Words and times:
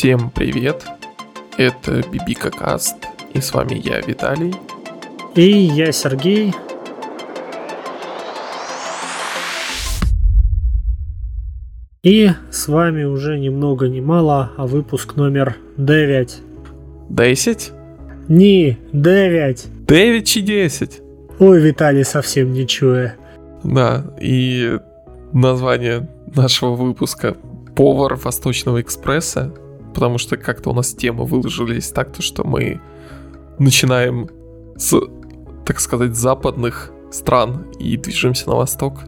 Всем 0.00 0.30
привет! 0.30 0.86
Это 1.58 2.02
Бибика 2.10 2.50
Каст, 2.50 2.96
и 3.34 3.40
с 3.42 3.52
вами 3.52 3.74
я, 3.74 4.00
Виталий. 4.00 4.54
И 5.34 5.42
я, 5.42 5.92
Сергей. 5.92 6.54
И 12.02 12.30
с 12.50 12.68
вами 12.68 13.04
уже 13.04 13.38
ни 13.38 13.50
много 13.50 13.88
ни 13.88 14.00
мало, 14.00 14.52
а 14.56 14.66
выпуск 14.66 15.16
номер 15.16 15.58
9. 15.76 16.38
10? 17.10 17.72
Не, 18.28 18.78
9. 18.94 19.66
9 19.86 20.26
чи 20.26 20.40
10? 20.40 21.02
Ой, 21.40 21.60
Виталий 21.60 22.06
совсем 22.06 22.54
не 22.54 22.66
чуя. 22.66 23.16
Да, 23.62 24.06
и 24.18 24.78
название 25.34 26.08
нашего 26.34 26.74
выпуска 26.74 27.36
«Повар 27.76 28.14
Восточного 28.14 28.80
экспресса», 28.80 29.52
потому 29.94 30.18
что 30.18 30.36
как-то 30.36 30.70
у 30.70 30.74
нас 30.74 30.94
темы 30.94 31.24
выложились 31.24 31.90
так-то, 31.90 32.22
что 32.22 32.44
мы 32.44 32.80
начинаем 33.58 34.28
с, 34.76 34.98
так 35.64 35.80
сказать, 35.80 36.16
западных 36.16 36.92
стран 37.10 37.66
и 37.78 37.96
движемся 37.96 38.48
на 38.48 38.56
восток. 38.56 39.00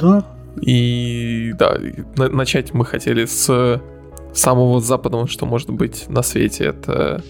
Да. 0.00 0.24
И 0.60 1.52
да, 1.58 1.78
на- 2.16 2.28
начать 2.28 2.72
мы 2.74 2.84
хотели 2.84 3.24
с 3.24 3.80
самого 4.32 4.80
западного, 4.80 5.26
что 5.26 5.46
может 5.46 5.70
быть 5.70 6.08
на 6.08 6.22
свете, 6.22 6.64
это 6.64 7.22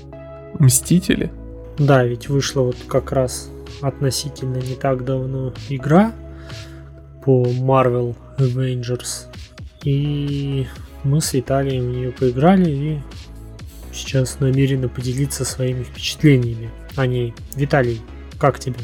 Мстители. 0.59 1.30
Да, 1.79 2.04
ведь 2.04 2.29
вышла 2.29 2.62
вот 2.62 2.76
как 2.88 3.12
раз 3.12 3.51
относительно 3.82 4.56
не 4.56 4.74
так 4.74 5.04
давно 5.04 5.52
игра 5.68 6.12
по 7.24 7.45
Marvel 7.45 8.16
Avengers. 8.38 9.26
И 9.84 10.66
мы 11.05 11.20
с 11.20 11.33
Виталием 11.33 11.91
в 11.91 11.95
нее 11.95 12.12
поиграли 12.12 12.71
и 12.71 12.99
сейчас 13.93 14.41
намерены 14.41 14.88
поделиться 14.88 15.45
своими 15.45 15.82
впечатлениями 15.82 16.71
о 16.96 17.07
ней. 17.07 17.35
Виталий, 17.57 18.01
как 18.38 18.59
тебе? 18.59 18.77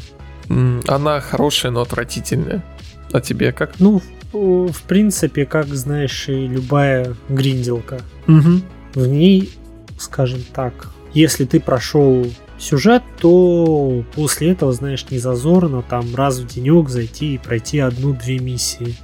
Она 0.87 1.19
хорошая, 1.21 1.71
но 1.71 1.81
отвратительная. 1.81 2.63
А 3.11 3.21
тебе 3.21 3.51
как? 3.51 3.79
Ну, 3.79 4.01
в, 4.33 4.71
в 4.71 4.81
принципе, 4.83 5.45
как 5.45 5.67
знаешь, 5.67 6.27
и 6.27 6.47
любая 6.47 7.15
гринделка. 7.29 8.01
Угу. 8.27 8.61
В 8.95 9.07
ней, 9.07 9.51
скажем 9.97 10.41
так, 10.53 10.91
если 11.13 11.45
ты 11.45 11.59
прошел 11.59 12.27
сюжет, 12.57 13.03
то 13.19 14.03
после 14.15 14.51
этого, 14.51 14.73
знаешь, 14.73 15.05
не 15.09 15.17
зазорно 15.17 15.81
там 15.81 16.13
раз 16.15 16.39
в 16.39 16.47
денек 16.47 16.89
зайти 16.89 17.35
и 17.35 17.37
пройти 17.37 17.79
одну-две 17.79 18.39
миссии. 18.39 18.95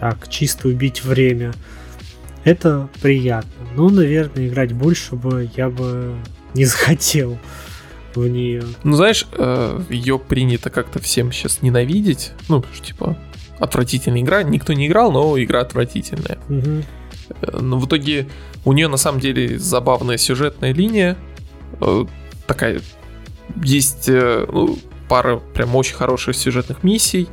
Так, 0.00 0.28
чисто 0.28 0.68
убить 0.68 1.04
время. 1.04 1.52
Это 2.46 2.88
приятно. 3.02 3.50
Но, 3.74 3.90
наверное, 3.90 4.46
играть 4.46 4.72
больше 4.72 5.16
бы 5.16 5.50
я 5.56 5.68
бы 5.68 6.14
не 6.54 6.64
захотел 6.64 7.38
в 8.14 8.26
нее. 8.26 8.62
Ну, 8.84 8.94
знаешь, 8.94 9.26
ее 9.90 10.18
принято 10.18 10.70
как-то 10.70 11.00
всем 11.00 11.32
сейчас 11.32 11.60
ненавидеть. 11.60 12.32
Ну, 12.48 12.60
потому 12.60 12.74
что, 12.74 12.86
типа, 12.86 13.18
отвратительная 13.58 14.20
игра. 14.20 14.42
Никто 14.42 14.72
не 14.72 14.86
играл, 14.86 15.10
но 15.12 15.42
игра 15.42 15.60
отвратительная. 15.60 16.38
Э, 16.48 17.58
Но 17.60 17.78
в 17.78 17.86
итоге 17.86 18.28
у 18.64 18.72
нее 18.72 18.88
на 18.88 18.96
самом 18.96 19.20
деле 19.20 19.58
забавная 19.58 20.16
сюжетная 20.16 20.72
линия. 20.72 21.16
Э, 21.80 22.04
Такая 22.46 22.80
есть 23.56 24.08
э, 24.08 24.46
ну, 24.48 24.78
пара 25.08 25.38
прям 25.38 25.74
очень 25.74 25.96
хороших 25.96 26.36
сюжетных 26.36 26.84
миссий. 26.84 27.28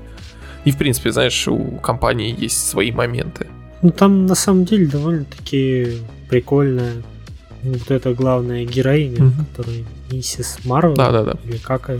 И, 0.66 0.72
в 0.72 0.78
принципе, 0.78 1.12
знаешь, 1.12 1.48
у 1.48 1.78
компании 1.78 2.36
есть 2.36 2.68
свои 2.68 2.92
моменты. 2.92 3.48
Ну, 3.84 3.92
там 3.92 4.26
на 4.26 4.36
самом 4.36 4.66
деле 4.66 4.88
довольно-таки 4.88 6.00
прикольная 6.30 7.04
вот 7.64 7.92
эта 7.92 8.14
главная 8.14 8.66
героиня, 8.66 9.24
Мгм. 9.24 9.46
которая 9.46 9.84
миссис 10.12 10.58
Марвел. 10.64 10.96
Да-да-да. 10.96 11.36
Или 11.46 11.58
как 11.58 11.90
ее 11.90 12.00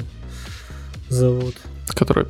зовут. 1.10 1.56
Который 1.88 2.26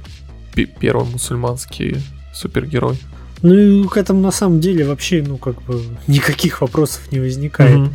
пе- 0.54 0.66
первый 0.66 1.06
мусульманский 1.06 1.98
супергерой. 2.34 2.98
Ну 3.42 3.54
и 3.56 3.88
к 3.88 3.98
этому 3.98 4.22
на 4.22 4.32
самом 4.32 4.60
деле 4.60 4.86
вообще, 4.86 5.24
ну 5.26 5.38
как 5.38 5.62
бы 5.64 5.82
никаких 6.08 6.62
вопросов 6.62 7.12
не 7.12 7.20
возникает. 7.20 7.78
Мгм. 7.78 7.94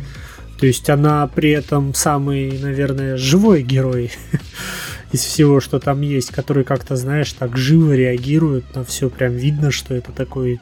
То 0.59 0.65
есть 0.65 0.89
она 0.89 1.25
при 1.27 1.51
этом 1.51 1.93
самый, 1.93 2.57
наверное, 2.59 3.15
живой 3.17 3.63
герой 3.63 4.11
из 5.13 5.21
всего, 5.21 5.59
что 5.61 5.79
там 5.79 6.01
есть, 6.01 6.31
который 6.31 6.63
как-то, 6.65 6.95
знаешь, 6.97 7.31
так 7.33 7.57
живо 7.57 7.93
реагирует 7.95 8.75
на 8.75 8.83
все. 8.83 9.09
Прям 9.09 9.33
видно, 9.33 9.71
что 9.71 9.93
это 9.95 10.11
такой 10.11 10.59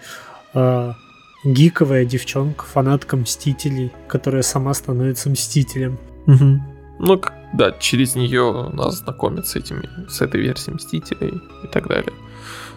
а, 0.60 0.96
гиковая 1.44 2.04
девчонка, 2.04 2.66
фанатка 2.66 3.16
Мстителей, 3.16 3.92
которая 4.08 4.42
сама 4.42 4.74
становится 4.74 5.30
Мстителем. 5.30 6.00
Мгм. 6.26 6.64
Ну, 7.00 7.22
да, 7.54 7.74
через 7.74 8.16
нее 8.16 8.72
нас 8.74 8.98
знакомят 8.98 9.48
с 9.48 9.56
этими, 9.56 9.88
с 10.10 10.20
этой 10.20 10.42
версией 10.42 10.76
Мстителей 10.76 11.40
и 11.64 11.68
так 11.68 11.88
далее. 11.88 12.14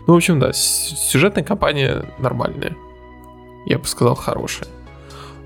Ну, 0.07 0.13
в 0.13 0.17
общем, 0.17 0.39
да, 0.39 0.53
сюжетная 0.53 1.43
кампания 1.43 2.05
нормальная. 2.19 2.77
Я 3.65 3.79
бы 3.79 3.87
сказал, 3.87 4.15
хорошая. 4.15 4.69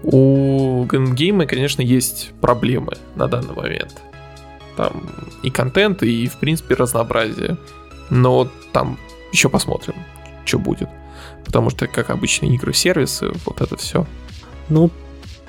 У 0.03 0.85
Гейма, 0.85 1.47
конечно, 1.47 1.83
есть 1.83 2.33
проблемы 2.41 2.95
на 3.15 3.29
данный 3.29 3.55
момент. 3.55 4.03
Там 4.77 5.09
и 5.45 5.51
контент, 5.51 6.03
и, 6.03 6.27
в 6.27 6.37
принципе, 6.39 6.75
разнообразие. 6.75 7.57
Но 8.11 8.49
там 8.73 8.99
еще 9.33 9.49
посмотрим, 9.49 9.95
что 10.45 10.59
будет. 10.59 10.89
Потому 11.45 11.71
что, 11.71 11.87
как 11.87 12.11
обычно, 12.11 12.47
игры-сервисы, 12.47 13.33
вот 13.47 13.61
это 13.61 13.77
все. 13.77 14.07
Но 14.69 14.91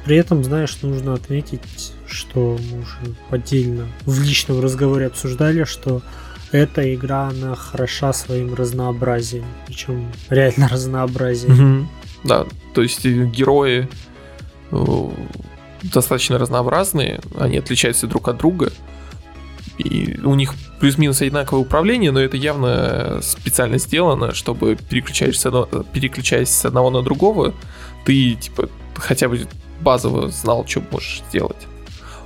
при 0.06 0.18
этом, 0.18 0.44
знаешь, 0.44 0.78
нужно 0.82 1.14
отметить, 1.14 1.94
что 2.08 2.58
мы 2.72 2.82
уже 2.82 3.16
отдельно 3.32 3.88
в 4.06 4.22
личном 4.22 4.62
разговоре 4.62 5.08
обсуждали, 5.08 5.64
что 5.64 6.02
эта 6.52 6.94
игра, 6.94 7.30
она 7.30 7.56
хороша 7.56 8.14
своим 8.14 8.54
разнообразием. 8.54 9.46
Причем 9.66 10.12
реально 10.30 10.68
разнообразием. 10.72 11.90
Да, 12.24 12.46
то 12.74 12.82
есть 12.82 13.06
э, 13.06 13.26
герои 13.26 13.88
э, 14.72 15.10
достаточно 15.84 16.38
разнообразные, 16.38 17.20
они 17.38 17.58
отличаются 17.58 18.08
друг 18.08 18.28
от 18.28 18.38
друга. 18.38 18.72
И 19.78 20.20
у 20.24 20.36
них 20.36 20.54
плюс-минус 20.80 21.22
одинаковое 21.22 21.62
управление, 21.62 22.12
но 22.12 22.20
это 22.20 22.38
явно 22.38 23.20
специально 23.22 23.78
сделано, 23.78 24.34
чтобы 24.34 24.78
переключаясь 24.90 25.40
с 25.40 25.46
одного, 25.46 25.66
переключаясь 25.92 26.50
с 26.50 26.66
одного 26.66 26.90
на 26.90 27.02
другого, 27.02 27.54
ты 28.06 28.36
типа 28.36 28.70
хотя 28.96 29.28
бы 29.28 29.48
базово 29.82 30.30
знал, 30.30 30.66
что 30.68 30.82
можешь 30.92 31.24
сделать. 31.30 31.68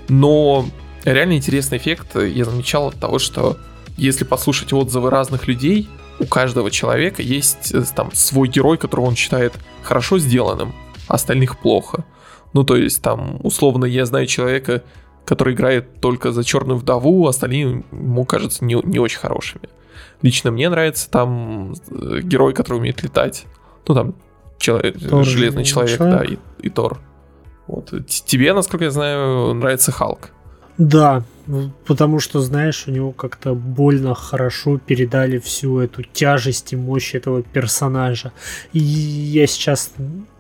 Но 0.08 0.66
реально 1.06 1.34
интересный 1.34 1.78
эффект 1.78 2.16
я 2.16 2.46
замечал 2.46 2.88
от 2.90 3.00
того, 3.00 3.20
что 3.20 3.58
если 3.98 4.24
послушать 4.24 4.74
отзывы 4.74 5.10
разных 5.10 5.48
людей, 5.48 5.90
у 6.20 6.26
каждого 6.26 6.70
человека 6.70 7.22
есть 7.22 7.74
э, 7.74 7.84
там 7.96 8.12
свой 8.14 8.48
герой, 8.48 8.78
которого 8.78 9.06
он 9.06 9.16
считает 9.16 9.54
хорошо 9.82 10.20
сделанным, 10.20 10.74
остальных 11.08 11.60
плохо. 11.60 12.06
Ну, 12.54 12.64
то 12.64 12.76
есть, 12.76 13.02
там, 13.02 13.40
условно, 13.44 13.86
я 13.86 14.06
знаю 14.06 14.26
человека, 14.26 14.84
который 15.30 15.54
играет 15.54 16.02
только 16.02 16.32
за 16.32 16.44
черную 16.44 16.80
вдову, 16.80 17.28
остальные 17.28 17.84
ему 17.92 18.26
кажутся 18.26 18.66
не, 18.66 18.74
не 18.84 18.98
очень 18.98 19.20
хорошими. 19.20 19.70
Лично 20.24 20.50
мне 20.50 20.68
нравится 20.70 21.08
там 21.08 21.76
э, 21.92 22.22
герой, 22.24 22.56
который 22.56 22.78
умеет 22.78 23.04
летать. 23.04 23.46
Ну, 23.88 23.94
там, 23.94 24.16
человек, 24.58 24.98
Тор, 25.08 25.24
железный 25.24 25.66
человек, 25.66 25.98
человек. 25.98 26.18
да, 26.18 26.26
и, 26.26 26.38
и 26.66 26.70
Тор. 26.72 27.00
Вот. 27.68 27.94
Тебе, 28.08 28.54
насколько 28.54 28.86
я 28.86 28.92
знаю, 28.92 29.54
нравится 29.54 29.92
Халк. 29.92 30.32
Да, 30.80 31.24
потому 31.86 32.20
что, 32.20 32.40
знаешь, 32.40 32.86
у 32.88 32.92
него 32.92 33.12
как-то 33.12 33.54
больно 33.54 34.16
хорошо 34.16 34.80
передали 34.80 35.38
всю 35.38 35.80
эту 35.80 36.02
тяжесть 36.02 36.74
и 36.74 36.76
мощь 36.76 37.14
этого 37.14 37.44
персонажа. 37.44 38.32
И 38.74 38.80
я 38.80 39.46
сейчас, 39.46 39.92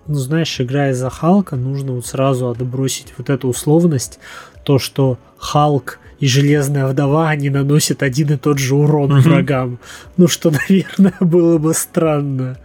ну 0.08 0.16
знаешь, 0.16 0.60
играя 0.60 0.96
за 0.96 1.12
Халка, 1.12 1.58
нужно 1.58 1.92
вот 1.92 2.08
сразу 2.08 2.48
отбросить 2.48 3.14
вот 3.18 3.30
эту 3.30 3.50
условность, 3.50 4.20
то, 4.64 4.80
что 4.80 5.18
Халк 5.38 6.00
и 6.20 6.28
Железная 6.28 6.86
Вдова, 6.88 7.30
они 7.30 7.50
наносят 7.50 8.04
один 8.04 8.34
и 8.34 8.38
тот 8.38 8.60
же 8.60 8.76
урон 8.76 9.12
Мгм. 9.12 9.22
врагам. 9.22 9.80
Ну 10.18 10.28
что, 10.28 10.52
наверное, 10.70 11.16
было 11.20 11.58
бы 11.58 11.74
странно. 11.74 12.58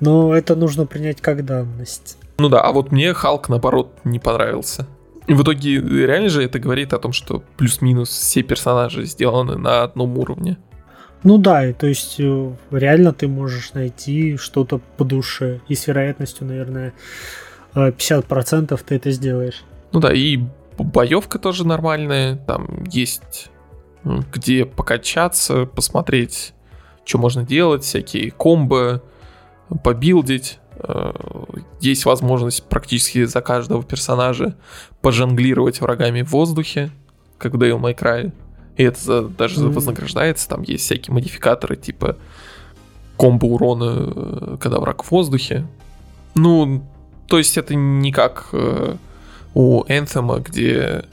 Но 0.00 0.34
это 0.34 0.56
нужно 0.56 0.86
принять 0.86 1.20
как 1.20 1.44
данность. 1.44 2.18
Ну 2.38 2.48
да, 2.48 2.60
а 2.60 2.72
вот 2.72 2.92
мне 2.92 3.14
Халк, 3.14 3.48
наоборот, 3.48 3.92
не 4.04 4.18
понравился. 4.18 4.86
И 5.26 5.32
в 5.34 5.42
итоге 5.42 5.80
реально 5.80 6.28
же 6.28 6.42
это 6.44 6.58
говорит 6.58 6.92
о 6.92 6.98
том, 6.98 7.12
что 7.12 7.42
плюс-минус 7.56 8.10
все 8.10 8.42
персонажи 8.42 9.04
сделаны 9.04 9.56
на 9.56 9.82
одном 9.82 10.18
уровне. 10.18 10.58
Ну 11.24 11.38
да, 11.38 11.66
и 11.66 11.72
то 11.72 11.86
есть 11.86 12.16
э, 12.20 12.52
реально 12.70 13.12
ты 13.12 13.26
можешь 13.26 13.72
найти 13.72 14.36
что-то 14.36 14.80
по 14.96 15.04
душе. 15.04 15.60
И 15.66 15.74
с 15.74 15.86
вероятностью, 15.88 16.46
наверное, 16.46 16.92
э, 17.74 17.90
50% 17.90 18.78
ты 18.86 18.94
это 18.94 19.10
сделаешь. 19.10 19.64
Ну 19.96 20.00
да, 20.00 20.12
и 20.12 20.38
боевка 20.76 21.38
тоже 21.38 21.66
нормальная. 21.66 22.36
Там 22.36 22.84
есть 22.84 23.48
м, 24.04 24.26
где 24.30 24.66
покачаться, 24.66 25.64
посмотреть, 25.64 26.52
что 27.06 27.16
можно 27.16 27.44
делать, 27.44 27.82
всякие 27.82 28.30
комбо, 28.30 29.02
побилдить. 29.82 30.58
Э, 30.80 31.14
есть 31.80 32.04
возможность 32.04 32.64
практически 32.64 33.24
за 33.24 33.40
каждого 33.40 33.82
персонажа 33.82 34.54
пожонглировать 35.00 35.80
врагами 35.80 36.20
в 36.20 36.30
воздухе, 36.30 36.90
как 37.38 37.54
в 37.54 37.56
Devil 37.56 37.80
May 37.80 37.98
Cry. 37.98 38.34
И 38.76 38.82
это 38.82 39.22
даже 39.22 39.62
mm-hmm. 39.62 39.70
вознаграждается. 39.70 40.46
Там 40.46 40.60
есть 40.60 40.84
всякие 40.84 41.14
модификаторы, 41.14 41.74
типа 41.74 42.18
комбо 43.16 43.46
урона, 43.46 43.94
э, 43.96 44.56
когда 44.60 44.78
враг 44.78 45.04
в 45.04 45.10
воздухе. 45.10 45.66
Ну, 46.34 46.84
то 47.28 47.38
есть 47.38 47.56
это 47.56 47.74
не 47.74 48.12
как 48.12 48.50
э, 48.52 48.96
у 49.56 49.84
Anthem, 49.84 50.38
где 50.42 51.06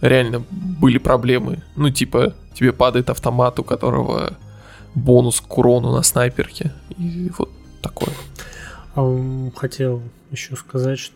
реально 0.00 0.42
были 0.50 0.96
проблемы. 0.96 1.62
Ну, 1.76 1.90
типа, 1.90 2.34
тебе 2.54 2.72
падает 2.72 3.10
автомат, 3.10 3.60
у 3.60 3.64
которого 3.64 4.38
бонус 4.94 5.42
к 5.42 5.58
урону 5.58 5.92
на 5.92 6.02
снайперке. 6.02 6.72
И 6.96 7.30
вот 7.36 7.50
такое. 7.82 8.14
А, 8.94 9.50
хотел 9.54 10.02
еще 10.30 10.56
сказать, 10.56 10.98
что 10.98 11.14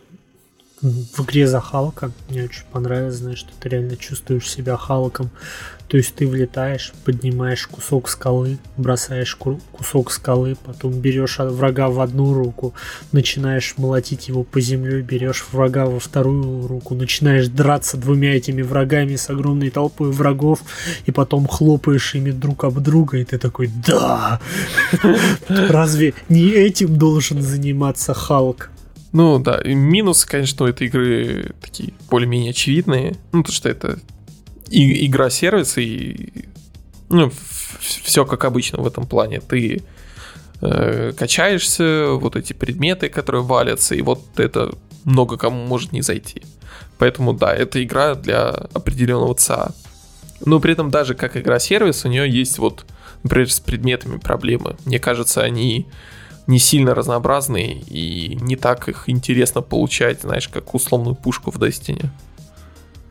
в 0.81 1.23
игре 1.23 1.47
за 1.47 1.59
Халка 1.59 2.11
мне 2.29 2.43
очень 2.43 2.63
понравилось, 2.71 3.15
знаешь, 3.15 3.39
что 3.39 3.49
ты 3.59 3.69
реально 3.69 3.97
чувствуешь 3.97 4.49
себя 4.49 4.77
Халком. 4.77 5.31
То 5.87 5.95
есть 5.95 6.15
ты 6.15 6.27
влетаешь, 6.27 6.91
поднимаешь 7.05 7.65
кусок 7.65 8.09
скалы, 8.09 8.57
бросаешь 8.75 9.35
кусок 9.35 10.11
скалы, 10.11 10.57
потом 10.65 10.91
берешь 10.91 11.39
врага 11.39 11.87
в 11.87 12.01
одну 12.01 12.33
руку, 12.33 12.73
начинаешь 13.13 13.75
молотить 13.77 14.27
его 14.27 14.43
по 14.43 14.59
земле, 14.59 15.01
берешь 15.01 15.45
врага 15.49 15.85
во 15.85 15.99
вторую 15.99 16.67
руку, 16.67 16.93
начинаешь 16.93 17.47
драться 17.47 17.95
двумя 17.95 18.35
этими 18.35 18.63
врагами 18.63 19.15
с 19.15 19.29
огромной 19.29 19.69
толпой 19.69 20.11
врагов, 20.11 20.59
и 21.05 21.11
потом 21.11 21.47
хлопаешь 21.47 22.15
ими 22.15 22.31
друг 22.31 22.65
об 22.65 22.79
друга, 22.81 23.17
и 23.17 23.23
ты 23.23 23.37
такой, 23.37 23.71
да! 23.87 24.41
Разве 25.47 26.13
не 26.27 26.49
этим 26.49 26.97
должен 26.97 27.41
заниматься 27.41 28.13
Халк? 28.13 28.71
Ну 29.17 29.39
да, 29.39 29.57
и 29.57 29.73
минусы, 29.73 30.27
конечно, 30.27 30.63
у 30.63 30.69
этой 30.69 30.85
игры 30.85 31.55
такие 31.59 31.91
более-менее 32.07 32.51
очевидные. 32.51 33.15
Ну, 33.31 33.41
то, 33.41 33.51
что 33.51 33.67
это 33.67 33.97
и, 34.69 35.07
игра 35.07 35.31
сервис, 35.31 35.75
и 35.79 36.45
ну, 37.09 37.31
все 37.79 38.25
как 38.25 38.45
обычно 38.45 38.79
в 38.79 38.85
этом 38.85 39.07
плане. 39.07 39.39
Ты 39.39 39.81
э, 40.61 41.13
качаешься, 41.17 42.09
вот 42.11 42.35
эти 42.35 42.53
предметы, 42.53 43.09
которые 43.09 43.41
валятся, 43.41 43.95
и 43.95 44.03
вот 44.03 44.21
это 44.39 44.75
много 45.03 45.35
кому 45.37 45.65
может 45.65 45.93
не 45.93 46.03
зайти. 46.03 46.43
Поэтому 46.99 47.33
да, 47.33 47.55
это 47.55 47.83
игра 47.83 48.13
для 48.13 48.49
определенного 48.49 49.33
ЦА. 49.33 49.71
Но 50.45 50.59
при 50.59 50.73
этом 50.73 50.91
даже 50.91 51.15
как 51.15 51.35
игра-сервис 51.35 52.05
у 52.05 52.07
нее 52.07 52.29
есть 52.29 52.59
вот, 52.59 52.85
например, 53.23 53.51
с 53.51 53.59
предметами 53.61 54.17
проблемы. 54.17 54.75
Мне 54.85 54.99
кажется, 54.99 55.41
они 55.41 55.87
не 56.47 56.59
сильно 56.59 56.95
разнообразные 56.95 57.81
и 57.81 58.35
не 58.41 58.55
так 58.55 58.87
их 58.87 59.09
интересно 59.09 59.61
получать, 59.61 60.21
знаешь, 60.21 60.47
как 60.47 60.73
условную 60.73 61.15
пушку 61.15 61.51
в 61.51 61.57
Destiny. 61.57 62.07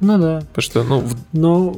Ну 0.00 0.18
да. 0.18 0.38
Потому 0.40 0.62
что, 0.62 0.82
ну... 0.84 1.00
В... 1.00 1.16
Но 1.32 1.76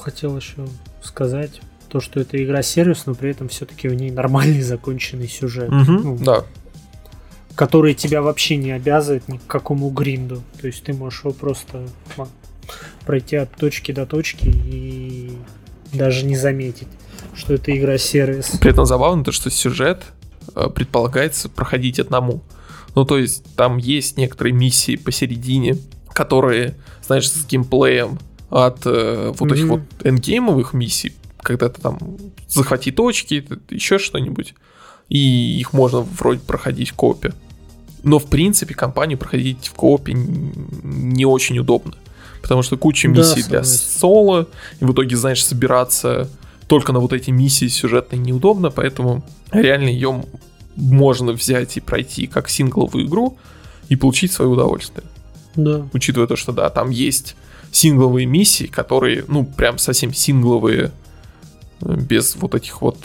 хотел 0.00 0.36
еще 0.36 0.66
сказать 1.02 1.60
то, 1.88 2.00
что 2.00 2.18
это 2.20 2.42
игра-сервис, 2.42 3.06
но 3.06 3.14
при 3.14 3.30
этом 3.30 3.48
все-таки 3.48 3.88
в 3.88 3.94
ней 3.94 4.10
нормальный 4.10 4.62
законченный 4.62 5.28
сюжет. 5.28 5.68
Угу, 5.68 5.92
ну, 5.92 6.18
да. 6.18 6.44
Который 7.54 7.94
тебя 7.94 8.22
вообще 8.22 8.56
не 8.56 8.72
обязывает 8.72 9.28
ни 9.28 9.36
к 9.36 9.46
какому 9.46 9.90
гринду. 9.90 10.42
То 10.60 10.66
есть 10.66 10.82
ты 10.82 10.92
можешь 10.92 11.20
его 11.20 11.32
просто 11.32 11.86
пройти 13.04 13.36
от 13.36 13.54
точки 13.54 13.92
до 13.92 14.06
точки 14.06 14.48
и 14.48 15.32
даже 15.92 16.24
не 16.24 16.36
заметить, 16.36 16.88
что 17.34 17.54
это 17.54 17.76
игра-сервис. 17.76 18.58
При 18.60 18.70
этом 18.70 18.86
забавно 18.86 19.24
то, 19.24 19.32
что 19.32 19.50
сюжет 19.50 20.02
предполагается 20.74 21.48
проходить 21.48 21.98
одному. 21.98 22.42
Ну, 22.94 23.04
то 23.04 23.18
есть 23.18 23.44
там 23.56 23.76
есть 23.76 24.16
некоторые 24.16 24.54
миссии 24.54 24.96
посередине, 24.96 25.76
которые, 26.12 26.76
знаешь, 27.04 27.30
с 27.30 27.46
геймплеем 27.46 28.18
от 28.48 28.86
э, 28.86 29.32
вот 29.36 29.50
mm-hmm. 29.50 29.54
этих 29.54 29.66
вот 29.66 29.80
эндгеймовых 30.02 30.72
миссий, 30.72 31.14
когда 31.38 31.68
ты 31.68 31.80
там 31.80 31.98
захвати 32.48 32.90
точки, 32.90 33.46
еще 33.70 33.98
что-нибудь, 33.98 34.54
и 35.08 35.58
их 35.58 35.72
можно 35.72 36.00
вроде 36.00 36.40
проходить 36.40 36.90
в 36.90 36.94
копе. 36.94 37.34
Но, 38.02 38.18
в 38.18 38.26
принципе, 38.26 38.74
компанию 38.74 39.18
проходить 39.18 39.68
в 39.68 39.74
коопе 39.74 40.14
не 40.14 41.26
очень 41.26 41.58
удобно. 41.58 41.94
Потому 42.40 42.62
что 42.62 42.76
куча 42.76 43.08
миссий 43.08 43.42
да, 43.42 43.48
для 43.48 43.64
соло, 43.64 44.48
и 44.80 44.84
в 44.84 44.92
итоге, 44.92 45.16
знаешь, 45.16 45.44
собираться 45.44 46.30
только 46.66 46.92
на 46.92 47.00
вот 47.00 47.12
эти 47.12 47.30
миссии 47.30 47.68
сюжетные 47.68 48.18
неудобно, 48.18 48.70
поэтому 48.70 49.24
реально 49.52 49.88
ее 49.88 50.24
можно 50.74 51.32
взять 51.32 51.76
и 51.76 51.80
пройти 51.80 52.26
как 52.26 52.48
сингловую 52.48 53.06
игру 53.06 53.38
и 53.88 53.96
получить 53.96 54.32
свое 54.32 54.50
удовольствие. 54.50 55.04
Да. 55.54 55.88
Учитывая 55.92 56.26
то, 56.26 56.36
что 56.36 56.52
да, 56.52 56.68
там 56.70 56.90
есть 56.90 57.36
сингловые 57.70 58.26
миссии, 58.26 58.64
которые, 58.64 59.24
ну, 59.28 59.44
прям 59.44 59.78
совсем 59.78 60.12
сингловые, 60.12 60.92
э, 61.80 61.96
без 61.96 62.36
вот 62.36 62.54
этих 62.54 62.82
вот... 62.82 62.98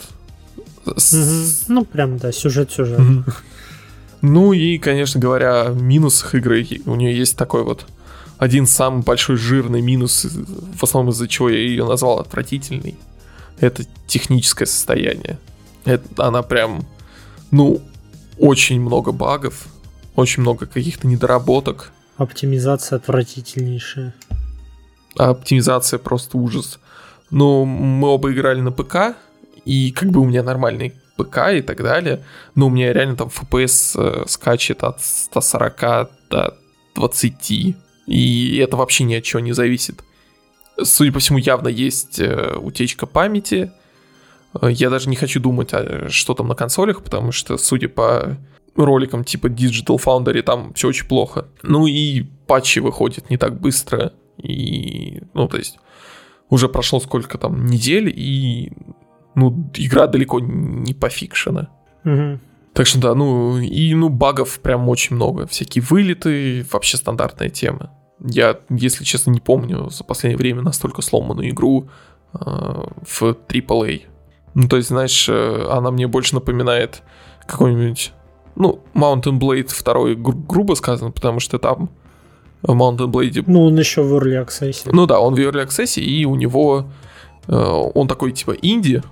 Ну, 1.68 1.84
прям, 1.84 2.18
да, 2.18 2.32
сюжет-сюжет. 2.32 2.98
Угу. 2.98 3.24
Ну 4.22 4.52
и, 4.52 4.78
конечно 4.78 5.20
говоря, 5.20 5.68
минусах 5.68 6.34
игры 6.34 6.66
у 6.86 6.94
нее 6.94 7.16
есть 7.16 7.36
такой 7.36 7.64
вот 7.64 7.86
один 8.38 8.66
самый 8.66 9.02
большой 9.02 9.36
жирный 9.36 9.80
минус, 9.80 10.26
в 10.76 10.82
основном 10.82 11.12
из-за 11.12 11.28
чего 11.28 11.48
я 11.48 11.58
ее 11.58 11.84
назвал 11.84 12.18
отвратительный 12.18 12.96
это 13.58 13.84
техническое 14.06 14.66
состояние. 14.66 15.38
Это, 15.84 16.26
она 16.26 16.42
прям, 16.42 16.86
ну, 17.50 17.80
очень 18.38 18.80
много 18.80 19.12
багов, 19.12 19.66
очень 20.16 20.42
много 20.42 20.66
каких-то 20.66 21.06
недоработок. 21.06 21.92
Оптимизация 22.16 22.96
отвратительнейшая. 22.96 24.14
А 25.16 25.30
оптимизация 25.30 25.98
просто 25.98 26.38
ужас. 26.38 26.78
Ну, 27.30 27.64
мы 27.64 28.08
оба 28.08 28.32
играли 28.32 28.60
на 28.60 28.70
ПК, 28.70 29.16
и 29.64 29.90
как 29.92 30.10
бы 30.10 30.20
у 30.20 30.24
меня 30.24 30.42
нормальный 30.42 30.94
ПК 31.16 31.52
и 31.54 31.62
так 31.62 31.82
далее, 31.82 32.22
но 32.54 32.66
у 32.66 32.70
меня 32.70 32.92
реально 32.92 33.16
там 33.16 33.28
FPS 33.28 33.94
э, 33.96 34.24
скачет 34.28 34.82
от 34.82 35.02
140 35.02 36.10
до 36.30 36.58
20, 36.94 37.76
и 38.06 38.56
это 38.58 38.76
вообще 38.76 39.04
ни 39.04 39.14
от 39.14 39.24
чего 39.24 39.40
не 39.40 39.52
зависит 39.52 40.02
судя 40.82 41.12
по 41.12 41.18
всему, 41.18 41.38
явно 41.38 41.68
есть 41.68 42.18
э, 42.20 42.56
утечка 42.56 43.06
памяти. 43.06 43.72
Э, 44.60 44.70
я 44.70 44.90
даже 44.90 45.08
не 45.08 45.16
хочу 45.16 45.40
думать, 45.40 45.70
а 45.72 46.08
что 46.08 46.34
там 46.34 46.48
на 46.48 46.54
консолях, 46.54 47.02
потому 47.02 47.32
что, 47.32 47.58
судя 47.58 47.88
по 47.88 48.36
роликам 48.76 49.24
типа 49.24 49.48
Digital 49.48 49.98
Foundry, 49.98 50.42
там 50.42 50.72
все 50.74 50.88
очень 50.88 51.06
плохо. 51.06 51.46
Ну 51.62 51.86
и 51.86 52.22
патчи 52.46 52.80
выходят 52.80 53.30
не 53.30 53.36
так 53.36 53.60
быстро. 53.60 54.12
И, 54.38 55.22
ну, 55.34 55.46
то 55.46 55.58
есть, 55.58 55.78
уже 56.48 56.68
прошло 56.68 57.00
сколько 57.00 57.38
там 57.38 57.66
недель, 57.66 58.12
и, 58.14 58.72
ну, 59.34 59.70
игра 59.74 60.06
далеко 60.06 60.40
не 60.40 60.94
пофикшена. 60.94 61.68
Угу. 62.04 62.40
Так 62.72 62.86
что 62.86 62.98
да, 62.98 63.14
ну, 63.14 63.58
и, 63.58 63.94
ну, 63.94 64.08
багов 64.08 64.58
прям 64.60 64.88
очень 64.88 65.16
много. 65.16 65.46
Всякие 65.46 65.82
вылеты, 65.82 66.66
вообще 66.70 66.96
стандартная 66.96 67.50
тема. 67.50 67.92
Я, 68.24 68.58
если 68.70 69.04
честно, 69.04 69.30
не 69.30 69.40
помню 69.40 69.90
за 69.90 70.04
последнее 70.04 70.38
время 70.38 70.62
настолько 70.62 71.02
сломанную 71.02 71.50
игру 71.50 71.88
э, 72.34 72.38
в 72.38 73.22
AAA. 73.22 74.02
Ну, 74.54 74.68
то 74.68 74.76
есть, 74.76 74.88
знаешь, 74.88 75.28
э, 75.28 75.66
она 75.70 75.90
мне 75.90 76.06
больше 76.06 76.34
напоминает 76.34 77.02
какой-нибудь, 77.46 78.12
ну, 78.54 78.80
Mountain 78.94 79.38
Blade 79.38 79.68
2, 79.82 80.14
гру- 80.14 80.44
грубо 80.48 80.74
сказано, 80.74 81.10
потому 81.10 81.40
что 81.40 81.58
там 81.58 81.90
Mountain 82.62 83.10
Blade... 83.10 83.44
Ну, 83.46 83.66
он 83.66 83.78
еще 83.78 84.02
в 84.02 84.14
Early 84.14 84.46
Access. 84.46 84.88
Ну 84.92 85.06
да, 85.06 85.18
он 85.18 85.34
в 85.34 85.38
Early 85.38 85.66
Access, 85.66 86.00
и 86.00 86.24
у 86.24 86.36
него... 86.36 86.86
Э, 87.48 87.54
он 87.94 88.06
такой, 88.06 88.32
типа, 88.32 88.52
инди, 88.52 89.02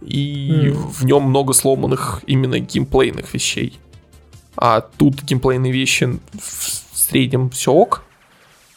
и 0.00 0.50
mm. 0.50 0.72
в 0.72 1.04
нем 1.04 1.22
много 1.22 1.52
сломанных 1.52 2.22
именно 2.26 2.58
геймплейных 2.58 3.32
вещей. 3.32 3.78
А 4.56 4.80
тут 4.80 5.22
геймплейные 5.22 5.72
вещи 5.72 6.18
в 6.32 6.98
среднем 6.98 7.50
все 7.50 7.72
ок, 7.72 8.02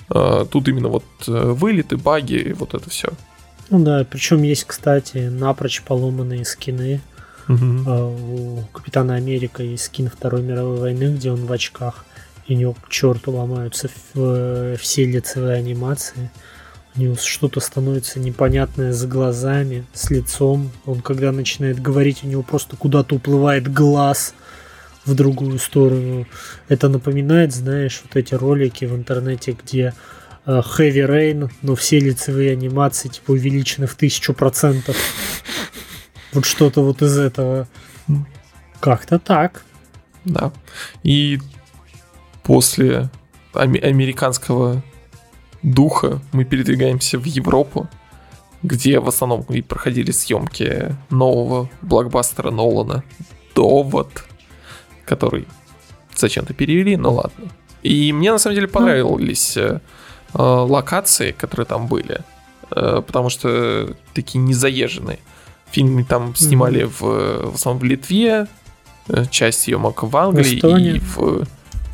тут 0.09 0.67
именно 0.67 0.89
вот 0.89 1.03
э, 1.27 1.31
вылеты, 1.31 1.97
баги, 1.97 2.55
вот 2.57 2.73
это 2.73 2.89
все. 2.89 3.09
Ну 3.69 3.83
да, 3.83 4.05
причем 4.09 4.43
есть, 4.43 4.63
кстати, 4.65 5.29
напрочь 5.29 5.81
поломанные 5.81 6.45
скины. 6.45 7.01
Угу. 7.49 7.89
У 7.89 8.63
Капитана 8.73 9.15
Америка 9.15 9.63
есть 9.63 9.85
скин 9.85 10.09
Второй 10.09 10.41
мировой 10.41 10.79
войны, 10.79 11.15
где 11.15 11.31
он 11.31 11.45
в 11.45 11.51
очках, 11.51 12.05
и 12.45 12.55
у 12.55 12.57
него 12.57 12.73
к 12.73 12.89
черту 12.89 13.31
ломаются 13.31 13.89
э, 14.15 14.75
все 14.79 15.05
лицевые 15.05 15.57
анимации. 15.57 16.29
У 16.95 17.01
него 17.01 17.15
что-то 17.15 17.59
становится 17.59 18.19
непонятное 18.19 18.91
с 18.91 19.05
глазами, 19.05 19.85
с 19.93 20.09
лицом. 20.09 20.71
Он 20.85 21.01
когда 21.01 21.31
начинает 21.31 21.81
говорить, 21.81 22.23
у 22.23 22.27
него 22.27 22.41
просто 22.43 22.75
куда-то 22.75 23.15
уплывает 23.15 23.71
глаз 23.71 24.33
в 25.07 25.15
другую 25.15 25.57
сторону. 25.57 26.27
Это 26.67 26.89
напоминает, 26.89 27.53
знаешь, 27.53 28.01
вот 28.03 28.15
эти 28.15 28.35
ролики 28.35 28.85
в 28.85 28.95
интернете, 28.95 29.57
где 29.63 29.93
э, 30.45 30.61
Heavy 30.61 31.07
Rain, 31.07 31.49
но 31.61 31.75
все 31.75 31.99
лицевые 31.99 32.51
анимации 32.51 33.07
типа 33.07 33.31
увеличены 33.31 33.87
в 33.87 33.95
тысячу 33.95 34.33
процентов. 34.33 34.95
Вот 36.33 36.45
что-то 36.45 36.83
вот 36.83 37.01
из 37.01 37.17
этого. 37.17 37.67
Как-то 38.79 39.17
так. 39.17 39.63
Да. 40.25 40.51
И 41.03 41.39
после 42.43 43.09
американского 43.53 44.83
духа 45.63 46.19
мы 46.33 46.43
передвигаемся 46.43 47.17
в 47.17 47.23
Европу, 47.23 47.87
где 48.61 48.99
в 48.99 49.07
основном 49.07 49.41
и 49.49 49.61
проходили 49.61 50.11
съемки 50.11 50.95
нового 51.09 51.69
блокбастера 51.81 52.51
Нолана 52.51 53.03
«Довод», 53.55 54.27
который 55.07 55.47
зачем-то 56.15 56.53
перевели, 56.53 56.97
но 56.97 57.13
ладно. 57.13 57.49
И 57.83 58.11
мне 58.11 58.31
на 58.31 58.39
самом 58.39 58.55
деле 58.55 58.67
понравились 58.67 59.55
э, 59.57 59.79
э, 60.33 60.41
локации, 60.41 61.31
которые 61.31 61.65
там 61.65 61.87
были, 61.87 62.21
э, 62.71 63.01
потому 63.05 63.29
что 63.29 63.95
такие 64.13 64.39
незаезженные. 64.39 65.19
Фильмы 65.71 66.03
там 66.03 66.35
снимали 66.35 66.83
mm-hmm. 66.83 66.93
в, 66.99 67.51
в 67.51 67.55
основном 67.55 67.81
в 67.81 67.83
Литве, 67.83 68.47
э, 69.09 69.25
часть 69.29 69.61
съемок 69.61 70.03
в 70.03 70.17
Англии 70.17 70.57
Эстония. 70.57 70.95
и 70.95 70.99
в 70.99 71.45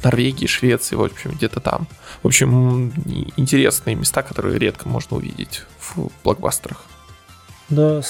Норвегии, 0.03 0.47
Швеции, 0.47 0.95
в 0.95 1.03
общем, 1.03 1.31
где-то 1.31 1.59
там. 1.59 1.87
В 2.21 2.27
общем, 2.27 2.93
интересные 3.37 3.95
места, 3.95 4.21
которые 4.21 4.57
редко 4.59 4.87
можно 4.87 5.17
увидеть 5.17 5.63
в 5.79 6.09
блокбастерах. 6.23 6.83
Да, 7.69 8.01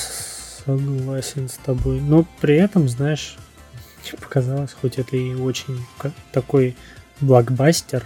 согласен 0.65 1.49
с 1.49 1.57
тобой. 1.65 1.99
Но 2.01 2.25
при 2.41 2.55
этом, 2.55 2.89
знаешь, 2.89 3.37
показалось, 4.11 4.75
хоть 4.79 4.97
это 4.97 5.15
и 5.17 5.33
очень 5.35 5.85
такой 6.31 6.75
блокбастер, 7.21 8.05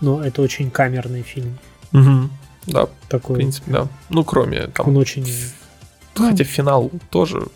но 0.00 0.24
это 0.24 0.42
очень 0.42 0.70
камерный 0.70 1.22
фильм. 1.22 1.58
Угу. 1.92 2.30
Да, 2.66 2.88
такой. 3.08 3.36
в 3.36 3.38
принципе, 3.38 3.72
да. 3.72 3.88
Ну, 4.08 4.24
кроме 4.24 4.66
там... 4.68 4.88
Он 4.88 4.96
очень... 4.96 5.26
Хотя 6.14 6.44
финал 6.44 6.90
тоже... 7.10 7.46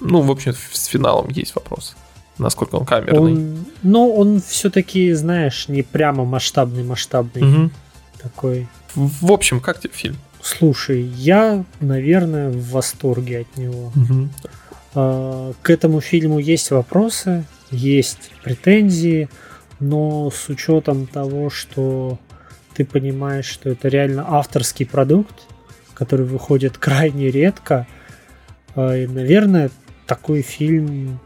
Ну, 0.00 0.20
в 0.22 0.30
общем, 0.30 0.54
с 0.72 0.86
финалом 0.86 1.28
есть 1.30 1.54
вопрос 1.54 1.96
насколько 2.38 2.76
он 2.76 2.84
камерный. 2.84 3.32
Он, 3.32 3.64
ну, 3.82 4.14
он 4.14 4.40
все-таки, 4.40 5.12
знаешь, 5.12 5.68
не 5.68 5.82
прямо 5.82 6.24
масштабный, 6.24 6.84
масштабный 6.84 7.42
угу. 7.42 7.70
такой. 8.18 8.68
В, 8.94 9.26
в 9.26 9.32
общем, 9.32 9.60
как 9.60 9.80
тебе 9.80 9.92
фильм? 9.92 10.16
Слушай, 10.42 11.02
я, 11.02 11.64
наверное, 11.80 12.50
в 12.50 12.70
восторге 12.70 13.40
от 13.40 13.56
него. 13.56 13.92
Угу. 13.96 14.28
А, 14.96 15.52
к 15.60 15.68
этому 15.68 16.00
фильму 16.00 16.38
есть 16.38 16.70
вопросы, 16.70 17.44
есть 17.70 18.30
претензии, 18.42 19.28
но 19.78 20.30
с 20.30 20.48
учетом 20.48 21.06
того, 21.06 21.50
что 21.50 22.18
ты 22.74 22.86
понимаешь, 22.86 23.44
что 23.44 23.68
это 23.68 23.88
реально 23.88 24.24
авторский 24.26 24.86
продукт, 24.86 25.34
который 25.92 26.24
выходит 26.24 26.78
крайне 26.78 27.30
редко, 27.30 27.86
а, 28.74 28.96
и, 28.96 29.06
наверное, 29.06 29.70
такой 30.06 30.40
фильм 30.40 31.20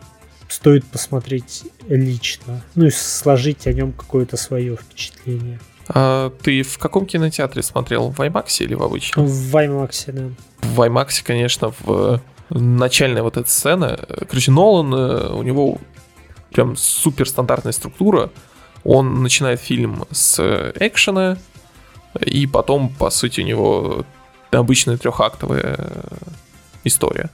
стоит 0.49 0.85
посмотреть 0.85 1.63
лично, 1.89 2.63
ну 2.75 2.87
и 2.87 2.91
сложить 2.91 3.69
о 3.69 3.73
нем 3.73 3.93
какое-то 3.93 4.37
свое 4.37 4.77
впечатление. 4.77 5.61
А 5.87 6.31
ты 6.43 6.63
в 6.63 6.79
каком 6.79 7.07
кинотеатре 7.07 7.63
смотрел? 7.63 8.11
В 8.11 8.21
IMAX 8.21 8.65
или 8.65 8.75
в 8.75 8.83
обычном? 8.83 9.27
В 9.27 9.57
IMAX, 9.57 10.13
да. 10.13 10.31
В 10.67 10.81
IMAX, 10.81 11.23
конечно, 11.25 11.73
в 11.81 12.21
начальная 12.51 13.23
вот 13.23 13.37
эта 13.37 13.49
сцена. 13.49 13.99
Короче, 14.29 14.51
Нолан, 14.51 14.93
э, 14.95 15.33
у 15.33 15.43
него 15.43 15.79
прям 16.51 16.77
супер 16.77 17.29
стандартная 17.29 17.73
структура. 17.73 18.31
Он 18.85 19.23
начинает 19.23 19.61
фильм 19.61 20.05
с 20.11 20.41
экшена, 20.77 21.37
и 22.21 22.47
потом, 22.47 22.89
по 22.89 23.11
сути, 23.11 23.41
у 23.41 23.45
него 23.45 24.05
обычная 24.51 24.97
трехактовая 24.97 25.79
история. 26.85 27.31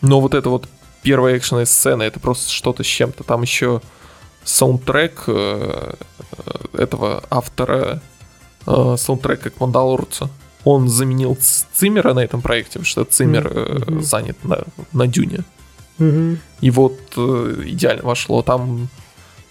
Но 0.00 0.20
вот 0.20 0.34
это 0.34 0.48
вот 0.48 0.68
первая 1.02 1.36
экшенная 1.36 1.66
сцена, 1.66 2.02
это 2.02 2.20
просто 2.20 2.50
что-то 2.50 2.82
с 2.82 2.86
чем-то. 2.86 3.24
Там 3.24 3.42
еще 3.42 3.82
саундтрек 4.44 5.24
э, 5.26 5.94
этого 6.72 7.22
автора 7.30 8.00
э, 8.66 8.96
саундтрека 8.96 9.50
к 9.50 9.60
Мандалорцу. 9.60 10.30
Он 10.64 10.88
заменил 10.88 11.38
Циммера 11.72 12.12
на 12.14 12.20
этом 12.20 12.42
проекте, 12.42 12.72
потому 12.72 12.86
что 12.86 13.04
Циммер 13.04 13.46
mm-hmm. 13.46 14.00
занят 14.00 14.44
на, 14.44 14.64
на 14.92 15.06
Дюне. 15.06 15.40
Mm-hmm. 15.98 16.38
И 16.60 16.70
вот 16.70 16.98
идеально 17.16 18.02
вошло. 18.02 18.42
Там 18.42 18.88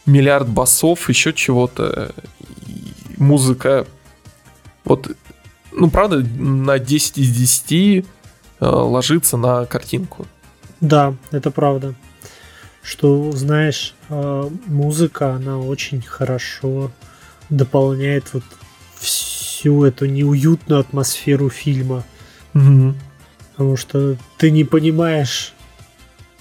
миллиард 0.05 0.47
басов, 0.47 1.09
еще 1.09 1.33
чего-то. 1.33 2.13
Музыка. 3.17 3.87
Вот, 4.85 5.11
ну, 5.71 5.89
правда, 5.89 6.19
на 6.19 6.79
10 6.79 7.17
из 7.17 7.35
10 7.35 8.05
ложится 8.59 9.37
на 9.37 9.65
картинку. 9.65 10.27
Да, 10.81 11.15
это 11.31 11.51
правда. 11.51 11.95
Что, 12.81 13.31
знаешь, 13.33 13.93
музыка, 14.09 15.33
она 15.33 15.59
очень 15.59 16.01
хорошо 16.01 16.91
дополняет 17.49 18.33
вот 18.33 18.43
всю 19.59 19.83
эту 19.83 20.05
неуютную 20.05 20.79
атмосферу 20.79 21.49
фильма. 21.49 22.05
Угу. 22.53 22.95
Потому 23.51 23.75
что 23.75 24.15
ты 24.37 24.51
не 24.51 24.63
понимаешь, 24.63 25.53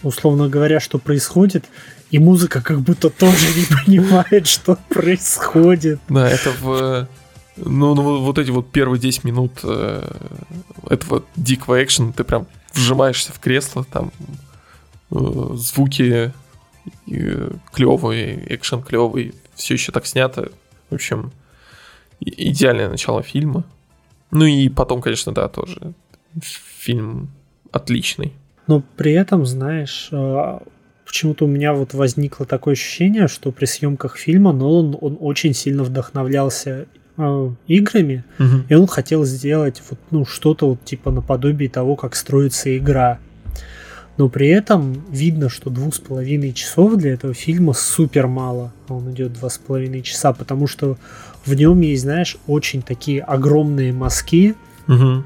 условно 0.05 0.49
говоря, 0.49 0.79
что 0.79 0.99
происходит, 0.99 1.65
и 2.13 2.21
музыка 2.21 2.63
как 2.63 2.81
будто 2.81 3.11
тоже 3.11 3.49
не 3.57 3.67
понимает, 3.85 4.47
что 4.47 4.79
происходит. 4.89 5.99
Да, 6.09 6.29
это 6.29 6.53
в... 6.61 7.09
Ну, 7.57 7.95
ну 7.97 8.21
вот 8.21 8.39
эти 8.39 8.51
вот 8.53 8.71
первые 8.71 9.01
10 9.01 9.25
минут 9.25 9.51
э, 9.65 10.09
этого 10.89 11.25
дикого 11.35 11.83
экшена, 11.83 12.13
ты 12.13 12.23
прям 12.23 12.47
вжимаешься 12.73 13.33
в 13.33 13.41
кресло, 13.41 13.85
там 13.85 14.13
э, 15.11 15.51
звуки 15.55 16.33
э, 17.11 17.51
клевые, 17.73 18.55
экшен 18.55 18.81
клевый, 18.81 19.35
все 19.57 19.75
еще 19.75 19.91
так 19.91 20.07
снято. 20.07 20.53
В 20.89 20.95
общем, 20.95 21.33
идеальное 22.21 22.89
начало 22.89 23.23
фильма. 23.23 23.65
Ну 24.31 24.45
и 24.45 24.69
потом, 24.69 25.01
конечно, 25.01 25.33
да, 25.33 25.49
тоже 25.49 25.95
фильм 26.43 27.31
отличный. 27.73 28.33
Но 28.67 28.83
при 28.97 29.13
этом, 29.13 29.47
знаешь, 29.47 30.09
э, 30.13 30.59
почему-то 31.07 31.47
у 31.47 31.49
меня 31.49 31.73
вот 31.73 31.95
возникло 31.95 32.45
такое 32.47 32.73
ощущение, 32.73 33.29
что 33.29 33.51
при 33.51 33.65
съемках 33.65 34.17
фильма 34.17 34.53
Нолан 34.53 34.97
он 35.01 35.17
очень 35.21 35.55
сильно 35.55 35.83
вдохновлялся 35.83 36.87
э, 37.17 37.51
играми, 37.67 38.25
угу. 38.39 38.65
и 38.69 38.75
он 38.75 38.87
хотел 38.87 39.25
сделать 39.25 39.83
вот 39.89 39.99
ну 40.11 40.27
что-то 40.27 40.69
вот 40.69 40.85
типа 40.85 41.11
наподобие 41.11 41.71
того, 41.71 41.97
как 41.97 42.15
строится 42.15 42.77
игра. 42.77 43.19
Но 44.19 44.29
при 44.29 44.49
этом 44.49 45.05
видно, 45.11 45.49
что 45.49 45.71
двух 45.71 45.95
с 45.95 45.99
половиной 46.01 46.53
часов 46.53 46.97
для 46.97 47.15
этого 47.15 47.33
фильма 47.35 47.73
супер 47.73 48.27
мало. 48.27 48.73
Он 48.89 49.13
идет 49.13 49.33
два 49.33 49.49
с 49.49 49.59
половиной 49.59 50.03
часа, 50.03 50.33
потому 50.33 50.67
что 50.67 50.99
в 51.47 51.55
нем 51.55 51.81
есть, 51.81 52.03
знаешь, 52.03 52.37
очень 52.49 52.83
такие 52.83 53.23
огромные 53.23 53.93
мазки, 53.93 54.57
угу. 54.89 55.23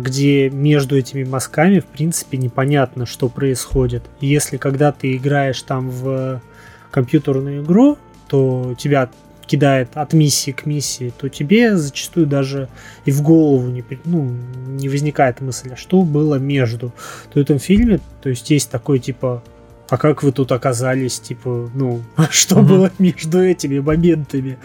где 0.00 0.50
между 0.50 0.98
этими 0.98 1.24
мазками, 1.24 1.80
в 1.80 1.86
принципе, 1.86 2.36
непонятно, 2.36 3.06
что 3.06 3.30
происходит. 3.30 4.02
И 4.20 4.26
если 4.26 4.58
когда 4.58 4.92
ты 4.92 5.16
играешь 5.16 5.62
там 5.62 5.90
в 5.90 6.42
компьютерную 6.90 7.64
игру, 7.64 7.96
то 8.28 8.74
тебя 8.78 9.08
кидает 9.50 9.88
от 9.94 10.12
миссии 10.12 10.52
к 10.52 10.64
миссии, 10.64 11.12
то 11.18 11.28
тебе 11.28 11.76
зачастую 11.76 12.26
даже 12.26 12.68
и 13.04 13.10
в 13.10 13.20
голову 13.22 13.68
не, 13.68 13.84
ну, 14.04 14.30
не 14.68 14.88
возникает 14.88 15.40
мысль, 15.40 15.70
а 15.72 15.76
что 15.76 16.02
было 16.02 16.36
между. 16.36 16.92
То 17.32 17.40
в 17.40 17.42
этом 17.42 17.58
фильме, 17.58 17.98
то 18.22 18.28
есть 18.28 18.48
есть 18.50 18.70
такой 18.70 19.00
типа 19.00 19.42
а 19.88 19.96
как 19.96 20.22
вы 20.22 20.30
тут 20.30 20.52
оказались, 20.52 21.18
типа, 21.18 21.68
ну, 21.74 22.00
что 22.30 22.60
mm-hmm. 22.60 22.68
было 22.68 22.90
между 23.00 23.42
этими 23.42 23.80
моментами, 23.80 24.56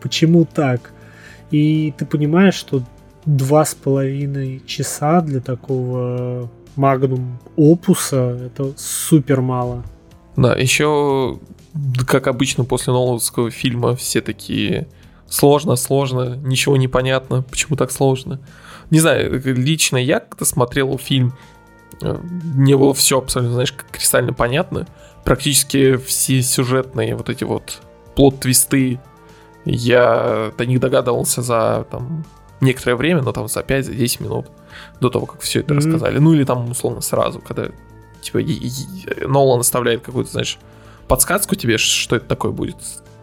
почему 0.00 0.44
так? 0.44 0.92
И 1.52 1.94
ты 1.96 2.04
понимаешь, 2.04 2.54
что 2.54 2.82
два 3.24 3.64
с 3.64 3.76
половиной 3.76 4.60
часа 4.66 5.20
для 5.20 5.40
такого 5.40 6.50
магнум 6.74 7.38
опуса 7.56 8.36
это 8.46 8.72
супер 8.76 9.40
мало. 9.40 9.84
Да, 10.36 10.54
еще 10.54 11.38
как 12.06 12.26
обычно 12.26 12.64
после 12.64 12.92
Нолановского 12.92 13.50
фильма, 13.50 13.96
все 13.96 14.20
такие 14.20 14.88
сложно, 15.28 15.76
сложно, 15.76 16.36
ничего 16.36 16.76
не 16.76 16.88
понятно, 16.88 17.42
почему 17.42 17.76
так 17.76 17.90
сложно. 17.90 18.40
Не 18.90 19.00
знаю, 19.00 19.40
лично 19.44 19.96
я 19.96 20.20
когда 20.20 20.44
смотрел 20.44 20.98
фильм, 20.98 21.32
э, 22.02 22.18
мне 22.22 22.76
было 22.76 22.92
все 22.92 23.18
абсолютно, 23.18 23.54
знаешь, 23.54 23.74
кристально 23.90 24.34
понятно. 24.34 24.86
Практически 25.24 25.96
все 25.96 26.42
сюжетные 26.42 27.16
вот 27.16 27.30
эти 27.30 27.44
вот 27.44 27.80
плод-твисты 28.14 29.00
я 29.64 30.52
до 30.58 30.66
них 30.66 30.80
догадывался 30.80 31.40
за 31.40 31.86
там 31.90 32.24
некоторое 32.60 32.96
время, 32.96 33.22
но 33.22 33.32
там 33.32 33.48
за 33.48 33.60
5-10 33.60 34.22
минут 34.22 34.46
до 35.00 35.08
того, 35.08 35.26
как 35.26 35.40
все 35.40 35.60
это 35.60 35.72
mm-hmm. 35.72 35.76
рассказали. 35.76 36.18
Ну 36.18 36.34
или 36.34 36.44
там 36.44 36.70
условно 36.70 37.00
сразу, 37.00 37.40
когда 37.40 37.68
типа 38.20 38.38
Нолан 39.26 39.60
оставляет 39.60 40.02
какую-то, 40.02 40.32
знаешь, 40.32 40.58
подсказку 41.12 41.56
тебе, 41.56 41.76
что 41.76 42.16
это 42.16 42.24
такое 42.24 42.52
будет, 42.52 42.76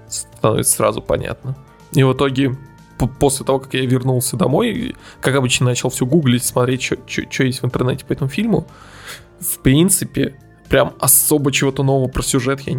становится 0.08 0.74
сразу 0.74 1.02
понятно. 1.02 1.58
И 1.92 2.04
в 2.04 2.14
итоге, 2.14 2.56
после 3.20 3.48
того, 3.48 3.58
как 3.58 3.74
я 3.74 3.84
вернулся 3.84 4.38
домой, 4.38 4.96
как 5.22 5.34
обычно 5.34 5.66
начал 5.66 5.90
все 5.90 6.06
гуглить, 6.06 6.44
смотреть, 6.44 6.84
что 6.84 7.44
есть 7.44 7.64
в 7.64 7.66
интернете 7.66 8.06
по 8.06 8.14
этому 8.14 8.30
фильму, 8.30 8.68
в 9.40 9.58
принципе, 9.64 10.36
прям 10.70 10.94
особо 11.00 11.52
чего-то 11.52 11.82
нового 11.82 12.10
про 12.10 12.22
сюжет 12.22 12.62
я 12.68 12.74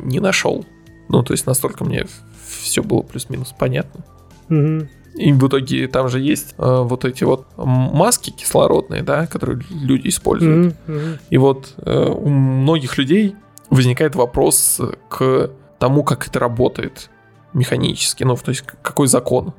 не 0.00 0.18
нашел. 0.18 0.66
Ну, 1.08 1.22
то 1.22 1.32
есть 1.32 1.46
настолько 1.46 1.84
мне 1.84 2.04
все 2.48 2.82
было 2.82 3.02
плюс-минус 3.02 3.54
понятно. 3.56 4.04
Мгм. 4.48 4.88
И 5.14 5.32
в 5.32 5.46
итоге 5.46 5.86
там 5.86 6.08
же 6.08 6.18
есть 6.18 6.56
э, 6.58 6.82
вот 6.82 7.04
эти 7.04 7.22
вот 7.22 7.46
маски 7.56 8.30
кислородные, 8.30 9.02
да, 9.02 9.28
которые 9.28 9.60
люди 9.70 10.08
используют. 10.08 10.74
Мгм. 10.88 11.18
И 11.30 11.38
вот 11.38 11.72
э, 11.76 12.08
у 12.08 12.28
многих 12.28 12.98
людей 12.98 13.36
возникает 13.70 14.14
вопрос 14.14 14.80
к 15.08 15.50
тому, 15.78 16.04
как 16.04 16.26
это 16.28 16.38
работает 16.38 17.10
механически, 17.52 18.24
ну, 18.24 18.36
то 18.36 18.50
есть 18.50 18.62
какой 18.82 19.08
закон 19.08 19.54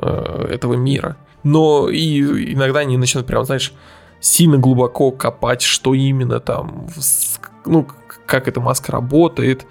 э, 0.00 0.48
этого 0.50 0.74
мира. 0.74 1.16
Но 1.42 1.88
и 1.88 2.52
иногда 2.54 2.80
они 2.80 2.96
начинают 2.96 3.26
прям, 3.26 3.44
знаешь, 3.44 3.72
сильно 4.20 4.58
глубоко 4.58 5.10
копать, 5.10 5.62
что 5.62 5.94
именно 5.94 6.40
там, 6.40 6.86
ну, 7.64 7.86
как 8.26 8.46
эта 8.48 8.60
маска 8.60 8.92
работает, 8.92 9.66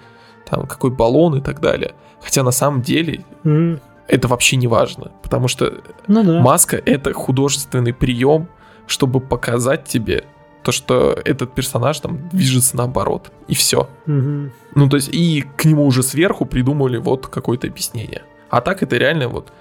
там, 0.48 0.66
какой 0.66 0.90
баллон 0.90 1.36
и 1.36 1.40
так 1.40 1.60
далее. 1.60 1.94
Хотя 2.20 2.42
на 2.42 2.50
самом 2.50 2.82
деле 2.82 3.24
Мгм. 3.44 3.80
это 4.08 4.26
вообще 4.28 4.56
не 4.56 4.66
важно, 4.66 5.12
потому 5.22 5.46
что 5.48 5.72
Ну 6.08 6.24
да. 6.24 6.40
Маска— 6.40 6.76
это 6.84 7.12
художественный 7.12 7.94
прием, 7.94 8.48
чтобы 8.86 9.20
показать 9.20 9.84
тебе 9.84 10.24
то, 10.62 10.72
что 10.72 11.18
этот 11.24 11.54
персонаж 11.54 12.00
там 12.00 12.28
движется 12.30 12.76
наоборот. 12.76 13.32
И 13.48 13.54
все. 13.54 13.88
Мгм. 14.06 14.52
Ну, 14.74 14.88
то 14.88 14.96
есть, 14.96 15.08
и 15.12 15.44
к 15.56 15.64
нему 15.64 15.86
уже 15.86 16.02
сверху 16.02 16.44
придумали 16.44 16.98
вот 16.98 17.26
какое-то 17.26 17.66
объяснение. 17.66 18.22
А 18.50 18.60
так 18.60 18.82
это 18.82 18.96
реально 18.96 19.28
вот 19.28 19.52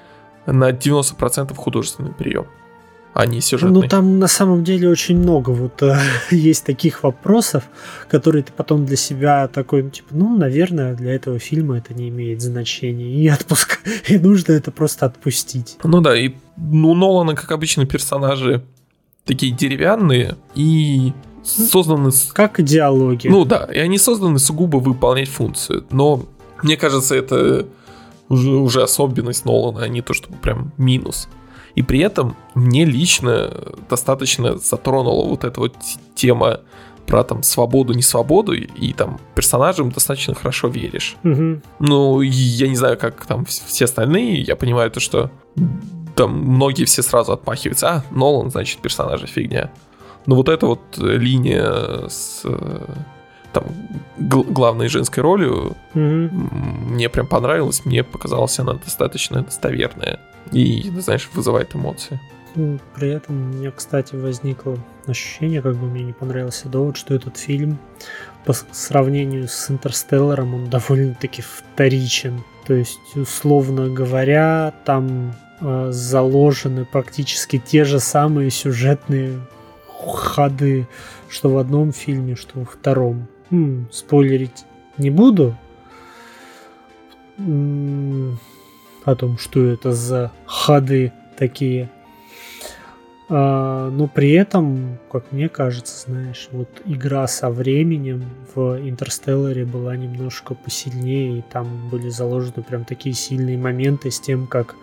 на 0.46 0.72
90% 0.72 1.56
художественный 1.56 2.12
прием, 2.12 2.48
а 3.14 3.26
не 3.26 3.42
сюжетный. 3.42 3.82
Ну 3.82 3.88
там 3.88 4.20
на 4.20 4.28
самом 4.28 4.64
деле 4.64 4.90
очень 4.90 5.18
много 5.18 5.52
вот 5.52 5.82
э, 5.84 5.98
есть 6.32 6.66
таких 6.66 7.04
вопросов, 7.04 7.64
которые 8.08 8.44
ты 8.44 8.52
потом 8.52 8.86
для 8.86 8.98
себя 8.98 9.48
такой, 9.48 9.84
ну, 9.84 9.90
типа, 9.90 10.10
ну, 10.12 10.38
наверное, 10.38 10.96
для 10.96 11.14
этого 11.14 11.40
фильма 11.40 11.78
это 11.78 11.94
не 11.94 12.10
имеет 12.10 12.42
значения. 12.42 13.12
И 13.12 13.30
отпуск, 13.32 13.80
и 14.08 14.18
нужно 14.18 14.54
это 14.54 14.72
просто 14.72 15.06
отпустить. 15.06 15.78
Ну 15.84 16.02
да, 16.02 16.18
и 16.18 16.34
ну, 16.58 16.94
Нолана, 16.94 17.36
как 17.36 17.52
обычно, 17.52 17.86
персонажи 17.86 18.64
такие 19.26 19.52
деревянные 19.52 20.36
и 20.56 21.14
созданы 21.44 22.12
Как 22.34 22.62
диалоги. 22.62 23.28
Ну 23.28 23.46
да, 23.46 23.68
и 23.74 23.80
они 23.80 23.98
созданы 23.98 24.40
сугубо 24.40 24.78
выполнять 24.78 25.30
функцию. 25.30 25.86
Но 25.92 26.26
мне 26.64 26.78
кажется, 26.78 27.16
это 27.16 27.66
уже, 28.28 28.52
уже 28.52 28.84
особенность 28.84 29.46
Нолана, 29.46 29.84
а 29.84 29.88
не 29.88 30.02
то, 30.02 30.14
чтобы 30.14 30.38
прям 30.38 30.72
минус. 30.78 31.28
И 31.76 31.82
при 31.82 32.00
этом 32.00 32.36
мне 32.56 32.84
лично 32.86 33.52
достаточно 33.90 34.58
затронула 34.58 35.28
вот 35.28 35.44
эта 35.44 35.60
вот 35.60 35.76
тема 36.16 36.62
про 37.08 37.24
там 37.24 37.42
свободу, 37.42 37.94
не 37.94 38.04
свободу, 38.04 38.54
и, 38.54 38.94
там 38.94 39.20
персонажам 39.34 39.90
достаточно 39.92 40.36
хорошо 40.36 40.68
веришь. 40.68 41.16
Мгм. 41.24 41.64
Ну, 41.80 42.22
я 42.22 42.68
не 42.68 42.76
знаю, 42.76 42.98
как 42.98 43.26
там 43.26 43.44
вс- 43.44 43.64
все 43.66 43.86
остальные, 43.86 44.42
я 44.42 44.56
понимаю 44.56 44.92
то, 44.92 45.00
что 45.00 45.32
там 46.20 46.34
многие 46.38 46.84
все 46.84 47.02
сразу 47.02 47.32
отмахиваются, 47.32 47.88
а, 47.90 48.04
Нолан, 48.12 48.52
значит, 48.52 48.82
персонажа 48.82 49.26
фигня. 49.26 49.72
Но 50.26 50.36
вот 50.36 50.50
эта 50.50 50.66
вот 50.68 50.82
э, 50.98 51.16
линия 51.16 52.10
с 52.10 52.42
э, 52.44 52.86
там 53.54 53.64
гл- 54.18 54.44
главной 54.44 54.90
женской 54.90 55.24
ролью 55.24 55.78
м, 55.94 56.28
мне 56.92 57.08
прям 57.08 57.26
понравилась, 57.26 57.86
мне 57.86 58.04
показалась 58.04 58.60
она 58.60 58.74
достаточно 58.74 59.42
достоверная 59.44 60.20
и, 60.52 60.92
ну, 60.92 61.00
знаешь, 61.00 61.30
вызывает 61.34 61.74
эмоции. 61.74 62.20
Ну, 62.56 62.80
При 62.96 63.08
этом 63.12 63.36
у 63.38 63.56
меня, 63.56 63.72
кстати, 63.72 64.16
возникло 64.16 64.78
ощущение, 65.08 65.62
как 65.62 65.78
бы 65.78 65.86
мне 65.88 66.04
не 66.04 66.14
понравился 66.14 66.68
довод, 66.68 66.98
что 66.98 67.14
этот 67.14 67.38
фильм 67.38 67.80
по 68.46 68.52
сравнению 68.72 69.48
с 69.48 69.72
Интерстелларом, 69.72 70.54
он 70.54 70.70
довольно-таки 70.70 71.42
вторичен. 71.44 72.44
То 72.68 72.74
есть, 72.74 73.00
условно 73.16 73.88
говоря, 73.88 74.74
там 74.84 75.34
заложены 75.62 76.86
практически 76.86 77.58
те 77.58 77.84
же 77.84 78.00
самые 78.00 78.50
сюжетные 78.50 79.40
ходы, 79.88 80.88
что 81.30 81.50
в 81.50 81.58
одном 81.58 81.92
фильме, 81.92 82.36
что 82.36 82.60
во 82.60 82.66
втором. 82.66 83.28
М, 83.52 83.88
спойлерить 83.92 84.66
не 84.98 85.10
буду. 85.10 85.56
О 87.38 89.16
том, 89.16 89.38
что 89.38 89.66
это 89.66 89.94
за 89.94 90.32
ходы 90.46 91.14
такие. 91.38 91.90
А, 93.32 93.90
но 93.92 94.08
при 94.08 94.32
этом, 94.32 94.98
как 95.12 95.32
мне 95.32 95.50
кажется, 95.50 96.10
знаешь, 96.10 96.50
вот 96.52 96.70
игра 96.86 97.28
со 97.28 97.50
временем 97.50 98.26
в 98.56 98.80
Интерстелларе 98.80 99.66
была 99.66 99.96
немножко 99.96 100.56
посильнее, 100.56 101.40
и 101.40 101.42
там 101.42 101.90
были 101.90 102.10
заложены 102.10 102.64
прям 102.64 102.86
такие 102.86 103.14
сильные 103.14 103.58
моменты 103.58 104.10
с 104.10 104.20
тем, 104.20 104.48
как 104.48 104.76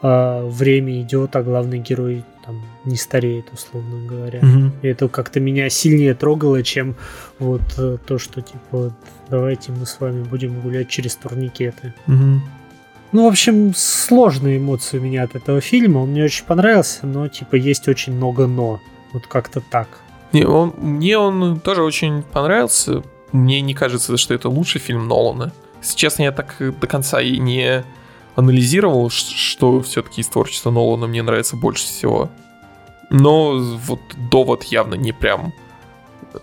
а, 0.00 0.46
время 0.46 1.00
идет, 1.02 1.34
а 1.36 1.42
главный 1.42 1.78
герой 1.78 2.24
там 2.44 2.62
не 2.84 2.96
стареет, 2.96 3.52
условно 3.52 4.06
говоря. 4.06 4.40
И 4.82 4.86
это 4.86 5.08
как-то 5.08 5.40
меня 5.40 5.68
сильнее 5.68 6.14
трогало, 6.14 6.62
чем 6.62 6.96
вот 7.38 7.62
э, 7.76 7.98
то, 8.06 8.18
что 8.18 8.40
типа 8.40 8.94
давайте 9.28 9.72
мы 9.72 9.84
с 9.86 10.00
вами 10.00 10.22
будем 10.22 10.60
гулять 10.60 10.88
через 10.88 11.16
турникеты. 11.16 11.92
Мгм. 12.06 12.42
Ну, 13.12 13.24
в 13.24 13.28
общем, 13.28 13.74
сложные 13.74 14.58
эмоции 14.58 14.98
у 14.98 15.02
меня 15.02 15.24
от 15.24 15.34
этого 15.34 15.60
фильма. 15.60 15.98
Он 15.98 16.10
мне 16.10 16.24
очень 16.24 16.44
понравился, 16.44 17.06
но 17.06 17.26
типа 17.28 17.56
есть 17.56 17.88
очень 17.88 18.14
много 18.14 18.46
но. 18.46 18.80
Вот 19.12 19.26
как-то 19.26 19.60
так. 19.60 19.88
Не, 20.32 20.44
он, 20.44 20.74
мне 20.78 21.18
он 21.18 21.58
тоже 21.60 21.82
очень 21.82 22.22
понравился. 22.22 23.02
Мне 23.32 23.60
не 23.62 23.74
кажется, 23.74 24.16
что 24.16 24.34
это 24.34 24.48
лучший 24.48 24.80
фильм 24.80 25.08
Нолана. 25.08 25.52
Если 25.80 25.96
честно, 25.96 26.22
я 26.22 26.32
так 26.32 26.56
до 26.58 26.86
конца 26.86 27.20
и 27.20 27.38
не 27.38 27.84
анализировал, 28.38 29.10
что 29.10 29.80
все-таки 29.82 30.20
из 30.20 30.28
творчества 30.28 30.70
Нолана 30.70 31.08
мне 31.08 31.22
нравится 31.24 31.56
больше 31.56 31.84
всего. 31.86 32.30
Но 33.10 33.58
вот 33.58 33.98
довод 34.30 34.62
явно 34.64 34.94
не 34.94 35.10
прям 35.10 35.52
э, 36.34 36.38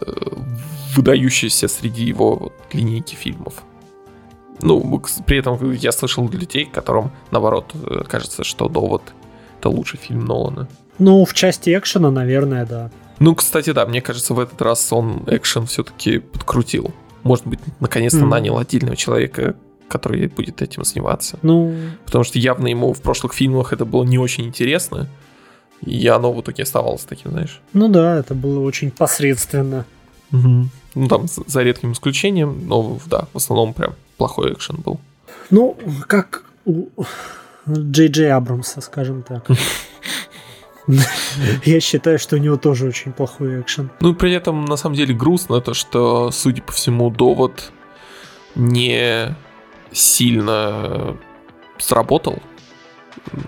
выдающийся 0.93 1.69
среди 1.69 2.03
его 2.03 2.36
вот 2.36 2.53
линейки 2.73 3.15
фильмов. 3.15 3.63
Ну, 4.62 5.01
при 5.25 5.38
этом 5.38 5.71
я 5.71 5.93
слышал 5.93 6.27
людей, 6.27 6.65
которым, 6.65 7.12
наоборот, 7.31 7.71
э, 7.73 8.03
кажется, 8.05 8.43
что 8.43 8.67
довод 8.67 9.01
это 9.60 9.69
лучший 9.69 9.97
фильм 9.97 10.25
Нолана. 10.25 10.67
Ну, 10.99 11.23
в 11.23 11.34
части 11.34 11.77
экшена, 11.77 12.12
наверное, 12.12 12.65
да. 12.65 12.91
Ну, 13.19 13.36
кстати, 13.36 13.71
да, 13.71 13.86
мне 13.86 14.01
кажется, 14.01 14.34
в 14.34 14.39
этот 14.41 14.62
раз 14.62 14.91
он 14.91 15.23
экшен 15.27 15.65
все-таки 15.65 16.19
подкрутил. 16.19 16.93
Может 17.23 17.47
быть, 17.47 17.60
наконец-то 17.79 18.19
Мгм. 18.19 18.29
нанял 18.29 18.58
отдельного 18.58 18.97
человека, 18.97 19.55
который 19.88 20.28
будет 20.28 20.62
этим 20.62 20.84
заниматься. 20.84 21.39
Ну, 21.41 21.76
Потому 22.06 22.24
что 22.24 22.39
явно 22.39 22.67
ему 22.67 22.93
в 22.93 23.02
прошлых 23.02 23.34
фильмах 23.34 23.74
это 23.74 23.86
было 23.86 24.04
не 24.04 24.17
очень 24.17 24.45
интересно. 24.45 25.08
И 25.82 26.08
оно 26.08 26.32
в 26.32 26.41
итоге 26.41 26.63
оставалось 26.63 27.04
таким, 27.04 27.32
знаешь. 27.32 27.62
ну 27.74 27.88
да, 27.88 28.17
это 28.17 28.34
было 28.34 28.60
очень 28.62 28.91
посредственно. 28.91 29.86
Ну, 30.32 31.08
там, 31.08 31.28
за 31.28 31.43
за 31.48 31.62
редким 31.62 31.91
исключением, 31.91 32.67
но 32.67 33.00
да, 33.06 33.28
в 33.34 33.38
основном 33.38 33.74
прям 33.74 33.93
плохой 34.17 34.54
экшен 34.54 34.78
был. 34.78 35.00
Ну, 35.50 35.78
как 36.08 36.43
у 36.65 36.88
Джей 37.69 38.08
Джей 38.08 38.32
Абрамса, 38.32 38.82
скажем 38.82 39.24
так. 39.24 39.48
Я 41.65 41.80
считаю, 41.80 42.19
что 42.19 42.36
у 42.36 42.39
него 42.39 42.58
тоже 42.58 42.88
очень 42.88 43.12
плохой 43.12 43.62
экшен. 43.62 43.89
Ну, 44.02 44.13
при 44.13 44.32
этом, 44.34 44.65
на 44.65 44.78
самом 44.78 44.95
деле, 44.95 45.13
грустно 45.13 45.62
то, 45.62 45.74
что, 45.74 46.32
судя 46.32 46.62
по 46.62 46.71
всему, 46.71 47.10
довод 47.10 47.71
не 48.56 49.36
сильно 49.95 51.17
сработал. 51.77 52.39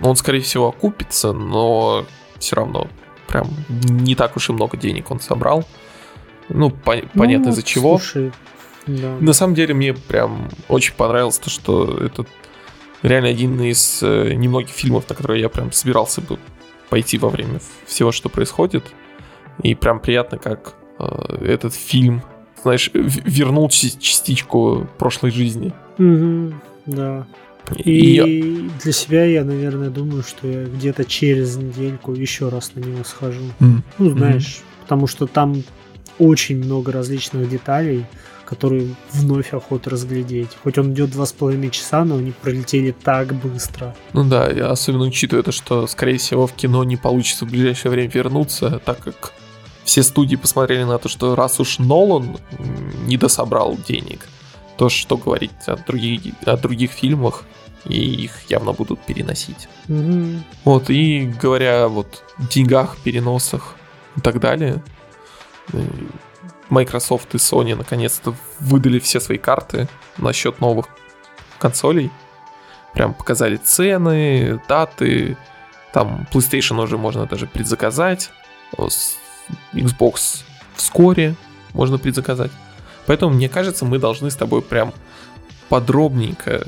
Он, 0.01 0.15
скорее 0.15 0.41
всего, 0.41 0.69
окупится, 0.69 1.33
но 1.33 2.05
все 2.39 2.55
равно 2.55 2.88
прям 3.27 3.47
не 3.67 4.15
так 4.15 4.36
уж 4.38 4.49
и 4.49 4.53
много 4.53 4.77
денег 4.77 5.12
он 5.12 5.19
собрал. 5.19 5.65
Ну, 6.49 6.71
понятно 6.71 7.47
Ну, 7.47 7.51
из-за 7.51 7.63
чего. 7.63 7.97
Слушай, 7.97 8.31
да. 8.88 9.17
На 9.19 9.33
самом 9.33 9.53
деле, 9.53 9.73
мне 9.73 9.93
прям 9.93 10.49
очень 10.69 10.93
понравилось 10.93 11.38
то, 11.38 11.49
что 11.49 11.97
это 11.97 12.25
реально 13.03 13.29
один 13.29 13.62
из 13.62 14.01
э, 14.01 14.33
немногих 14.33 14.71
фильмов, 14.71 15.10
на 15.10 15.15
которые 15.15 15.41
я 15.41 15.49
прям 15.49 15.73
собирался 15.73 16.21
бы 16.21 16.39
пойти 16.89 17.17
во 17.17 17.27
время 17.27 17.60
всего, 17.86 18.13
что 18.13 18.29
происходит. 18.29 18.86
И 19.62 19.75
прям 19.75 19.99
приятно, 19.99 20.38
как 20.38 20.75
э, 20.99 21.45
этот 21.45 21.73
фильм, 21.73 22.23
знаешь, 22.63 22.89
вернул 22.93 23.67
частичку 23.69 24.88
прошлой 24.97 25.31
жизни. 25.31 25.73
Мгм, 25.97 26.62
да. 26.86 27.25
И 27.75 27.91
И 27.91 28.69
для 28.81 28.91
себя 28.93 29.25
я, 29.25 29.43
наверное, 29.43 29.89
думаю, 29.89 30.23
что 30.23 30.47
я 30.47 30.63
где-то 30.65 31.03
через 31.03 31.57
недельку 31.57 32.13
еще 32.13 32.49
раз 32.49 32.71
на 32.75 32.79
него 32.79 33.03
схожу. 33.03 33.43
М. 33.60 33.83
Ну, 33.97 34.12
знаешь, 34.12 34.62
потому 34.81 35.07
что 35.07 35.27
там 35.27 35.63
очень 36.17 36.57
много 36.57 36.91
различных 36.91 37.49
деталей, 37.49 38.05
которые 38.45 38.95
вновь 39.12 39.53
охота 39.53 39.89
разглядеть. 39.89 40.49
Хоть 40.63 40.77
он 40.77 40.93
идет 40.93 41.12
два 41.12 41.25
с 41.25 41.33
половиной 41.33 41.69
часа, 41.69 42.05
но 42.05 42.15
они 42.15 42.31
пролетели 42.31 42.91
так 43.03 43.33
быстро. 43.36 43.93
Ну 44.13 44.23
да, 44.23 44.49
я 44.49 44.71
особенно 44.71 45.03
учитывая 45.03 45.43
то, 45.43 45.51
что, 45.51 45.86
скорее 45.88 46.17
всего, 46.17 46.47
в 46.47 46.53
кино 46.53 46.86
не 46.86 46.95
получится 46.95 47.45
в 47.45 47.49
ближайшее 47.49 47.91
время 47.91 48.10
вернуться, 48.10 48.81
так 48.86 48.99
как 48.99 49.33
все 49.83 50.03
студии 50.03 50.38
посмотрели 50.38 50.83
на 50.83 50.97
то, 50.97 51.10
что 51.10 51.36
раз 51.36 51.60
уж 51.60 51.79
Нолан 51.79 52.38
не 53.05 53.17
дособрал 53.17 53.77
денег, 53.88 54.27
то, 54.77 54.89
что 54.89 55.17
говорить 55.17 55.51
о 55.67 55.75
других, 55.75 56.33
о 56.45 56.57
других 56.57 56.91
фильмах, 56.91 57.43
и 57.85 58.23
их 58.25 58.49
явно 58.49 58.73
будут 58.73 58.99
переносить. 59.01 59.67
Мгм. 59.87 60.43
Вот, 60.65 60.89
и 60.89 61.25
говоря 61.41 61.87
вот 61.87 62.23
деньгах, 62.37 62.97
переносах 63.03 63.75
и 64.17 64.21
так 64.21 64.39
далее, 64.39 64.83
э, 65.73 65.83
Microsoft 66.69 67.33
и 67.33 67.37
Sony 67.37 67.75
наконец-то 67.75 68.33
выдали 68.59 68.99
все 68.99 69.19
свои 69.19 69.37
карты 69.37 69.87
насчет 70.17 70.59
новых 70.59 70.87
консолей. 71.59 72.11
Прям 72.93 73.13
показали 73.13 73.57
цены, 73.57 74.59
даты. 74.67 75.37
Там 75.93 76.27
PlayStation 76.33 76.81
уже 76.81 76.97
можно 76.97 77.25
даже 77.25 77.47
предзаказать. 77.47 78.31
С- 78.77 79.15
Xbox 79.73 80.43
вскоре 80.75 81.35
можно 81.73 81.97
предзаказать. 81.97 82.51
Поэтому, 83.08 83.34
мне 83.34 83.50
кажется, 83.50 83.86
мы 83.86 83.98
должны 83.98 84.30
с 84.30 84.36
тобой 84.36 84.62
прям 84.62 84.93
подробненько 85.70 86.67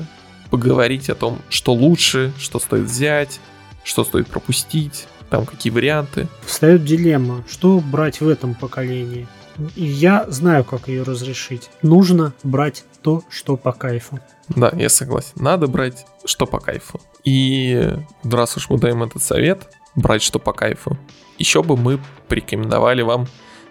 поговорить 0.50 1.08
о 1.08 1.14
том, 1.14 1.38
что 1.48 1.72
лучше, 1.72 2.32
что 2.38 2.58
стоит 2.58 2.86
взять, 2.86 3.38
что 3.84 4.04
стоит 4.04 4.26
пропустить, 4.26 5.06
там 5.28 5.46
какие 5.46 5.72
варианты. 5.72 6.26
Встает 6.44 6.84
дилемма, 6.84 7.44
что 7.48 7.78
брать 7.80 8.20
в 8.20 8.28
этом 8.28 8.54
поколении. 8.54 9.28
И 9.76 9.84
я 9.84 10.24
знаю, 10.28 10.64
как 10.64 10.88
ее 10.88 11.02
разрешить. 11.02 11.70
Нужно 11.82 12.32
брать 12.42 12.84
то, 13.02 13.22
что 13.28 13.56
по 13.56 13.72
кайфу. 13.72 14.18
Да, 14.48 14.72
я 14.74 14.88
согласен. 14.88 15.32
Надо 15.36 15.66
брать, 15.66 16.06
что 16.24 16.46
по 16.46 16.58
кайфу. 16.58 17.00
И 17.24 17.92
раз 18.24 18.56
уж 18.56 18.70
мы 18.70 18.78
даем 18.78 19.02
этот 19.02 19.22
совет, 19.22 19.68
брать, 19.94 20.22
что 20.22 20.38
по 20.38 20.52
кайфу, 20.52 20.98
еще 21.38 21.62
бы 21.62 21.76
мы 21.76 22.00
порекомендовали 22.28 23.02
вам 23.02 23.26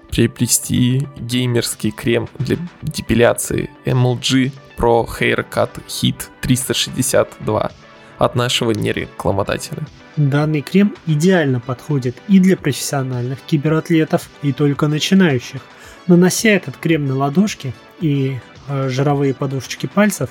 приобрести 0.09 1.07
геймерский 1.17 1.91
крем 1.91 2.27
для 2.39 2.57
депиляции 2.81 3.69
MLG 3.85 4.51
Pro 4.77 5.07
Haircut 5.07 5.69
Hit 5.87 6.15
362 6.41 7.71
от 8.17 8.35
нашего 8.35 8.71
нерекламодателя. 8.71 9.85
Данный 10.17 10.61
крем 10.61 10.95
идеально 11.05 11.59
подходит 11.59 12.17
и 12.27 12.39
для 12.39 12.57
профессиональных 12.57 13.39
кибератлетов, 13.41 14.29
и 14.41 14.51
только 14.51 14.87
начинающих. 14.87 15.61
Нанося 16.07 16.49
этот 16.49 16.75
крем 16.77 17.05
на 17.05 17.15
ладошки 17.15 17.73
и 18.01 18.37
э, 18.67 18.89
жировые 18.89 19.33
подушечки 19.33 19.85
пальцев, 19.85 20.29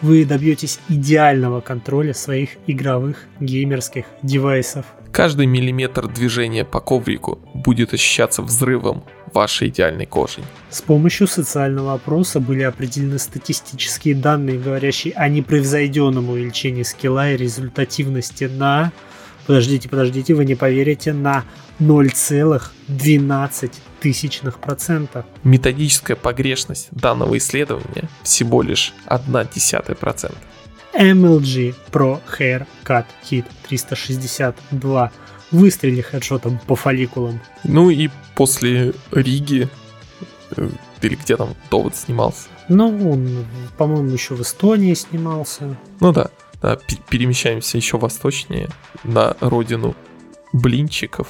вы 0.00 0.24
добьетесь 0.24 0.80
идеального 0.88 1.60
контроля 1.60 2.14
своих 2.14 2.50
игровых 2.66 3.26
геймерских 3.38 4.06
девайсов. 4.22 4.86
Каждый 5.12 5.46
миллиметр 5.46 6.06
движения 6.08 6.64
по 6.64 6.80
коврику 6.80 7.40
будет 7.52 7.92
ощущаться 7.92 8.42
взрывом 8.42 9.04
вашей 9.32 9.68
идеальной 9.68 10.06
кожи. 10.06 10.40
С 10.70 10.82
помощью 10.82 11.26
социального 11.26 11.94
опроса 11.94 12.40
были 12.40 12.62
определены 12.62 13.18
статистические 13.18 14.14
данные, 14.14 14.58
говорящие 14.58 15.14
о 15.14 15.28
непревзойденном 15.28 16.30
увеличении 16.30 16.84
скилла 16.84 17.32
и 17.32 17.36
результативности 17.36 18.44
на... 18.44 18.92
Подождите, 19.46 19.88
подождите, 19.88 20.34
вы 20.34 20.44
не 20.44 20.54
поверите, 20.54 21.12
на 21.12 21.44
0,12 21.80 23.72
тысячных 24.00 24.58
процента. 24.60 25.24
Методическая 25.42 26.16
погрешность 26.16 26.88
данного 26.92 27.36
исследования 27.38 28.08
всего 28.22 28.62
лишь 28.62 28.94
0,1%. 29.06 30.34
MLG 31.00 31.74
Pro 31.90 32.20
Haircut 32.38 33.06
Kit 33.24 33.46
362. 33.68 35.10
Выстрели 35.50 36.02
хедшотом 36.02 36.60
по 36.66 36.76
фолликулам. 36.76 37.40
Ну 37.64 37.88
и 37.88 38.10
после 38.36 38.92
Риги, 39.10 39.68
э, 40.56 40.68
или 41.00 41.14
где 41.14 41.36
там 41.36 41.54
Довод 41.70 41.96
снимался. 41.96 42.48
Ну, 42.68 43.10
он, 43.10 43.46
по-моему, 43.78 44.10
еще 44.10 44.34
в 44.34 44.42
Эстонии 44.42 44.94
снимался. 44.94 45.76
Ну 46.00 46.12
да, 46.12 46.30
да, 46.60 46.76
пе- 46.76 46.98
перемещаемся 47.08 47.78
еще 47.78 47.96
восточнее, 47.96 48.68
на 49.02 49.36
родину 49.40 49.96
блинчиков. 50.52 51.28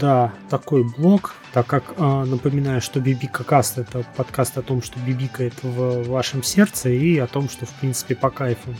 Да, 0.00 0.32
такой 0.48 0.84
блог, 0.84 1.34
так 1.52 1.66
как 1.66 1.94
а, 1.98 2.24
напоминаю, 2.24 2.80
что 2.80 3.00
Бибика 3.00 3.44
Каст 3.44 3.78
это 3.78 4.04
подкаст 4.16 4.56
о 4.56 4.62
том, 4.62 4.82
что 4.82 4.98
бибикает 5.00 5.54
в 5.62 6.04
вашем 6.08 6.42
сердце 6.42 6.88
и 6.90 7.18
о 7.18 7.26
том, 7.26 7.48
что 7.48 7.66
в 7.66 7.70
принципе 7.74 8.14
по 8.14 8.30
кайфу. 8.30 8.74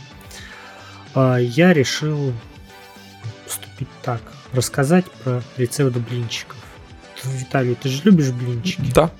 А, 1.15 1.37
я 1.37 1.73
решил 1.73 2.33
поступить 3.45 3.87
так, 4.01 4.21
рассказать 4.53 5.05
про 5.23 5.43
рецепт 5.57 5.95
блинчиков. 5.97 6.57
Виталий, 7.23 7.75
ты 7.75 7.89
же 7.89 8.01
любишь 8.03 8.31
блинчики? 8.31 8.91
Да. 8.93 9.11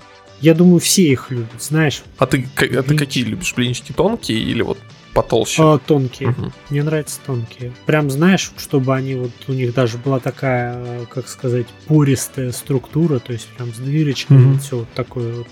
Я 0.42 0.54
думаю, 0.54 0.80
все 0.80 1.04
их 1.04 1.32
любят, 1.32 1.62
знаешь, 1.62 2.04
А 2.18 2.26
ты, 2.26 2.44
к- 2.44 2.64
а 2.64 2.66
ты 2.68 2.82
Блинчики. 2.82 2.98
какие 2.98 3.24
любишь? 3.24 3.54
Блинчики 3.56 3.94
тонкие 3.94 4.40
или 4.40 4.62
вот 4.62 4.78
потолще? 5.14 5.62
а, 5.64 5.78
тонкие. 5.78 6.30
Мгм. 6.32 6.54
Мне 6.70 6.84
нравятся 6.84 7.20
тонкие. 7.26 7.72
Прям 7.86 8.10
знаешь, 8.12 8.52
чтобы 8.58 8.94
они 8.94 9.16
вот 9.16 9.32
у 9.48 9.54
них 9.54 9.74
даже 9.74 9.98
была 9.98 10.20
такая, 10.20 11.06
как 11.06 11.30
сказать, 11.30 11.68
пористая 11.88 12.52
структура, 12.52 13.20
то 13.20 13.32
есть 13.32 13.48
прям 13.50 13.74
с 13.74 13.78
дырочками, 13.78 14.40
Мгм. 14.46 14.60
все 14.60 14.80
вот 14.80 14.92
такое 14.94 15.34
вот 15.34 15.48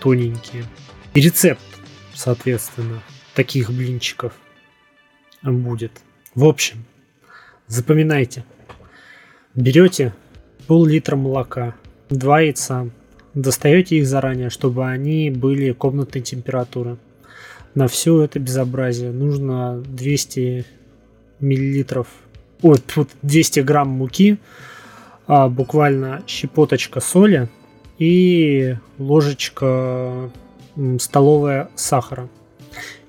тоненькие. 0.00 0.64
И 1.14 1.20
рецепт, 1.20 1.62
соответственно, 2.12 3.02
таких 3.34 3.70
блинчиков 3.70 4.32
будет. 5.52 5.92
В 6.34 6.44
общем, 6.44 6.84
запоминайте. 7.66 8.44
Берете 9.54 10.14
пол-литра 10.66 11.16
молока, 11.16 11.74
два 12.10 12.40
яйца, 12.40 12.90
достаете 13.34 13.96
их 13.96 14.06
заранее, 14.06 14.50
чтобы 14.50 14.86
они 14.86 15.30
были 15.30 15.72
комнатной 15.72 16.22
температуры. 16.22 16.98
На 17.74 17.88
все 17.88 18.22
это 18.22 18.38
безобразие 18.38 19.12
нужно 19.12 19.82
200 19.86 20.64
миллилитров, 21.40 22.08
ой, 22.62 22.78
тут 22.78 23.10
200 23.22 23.60
грамм 23.60 23.88
муки, 23.88 24.38
а, 25.26 25.48
буквально 25.48 26.22
щепоточка 26.26 27.00
соли 27.00 27.48
и 27.98 28.76
ложечка 28.98 30.30
столовая 30.98 31.70
сахара. 31.74 32.28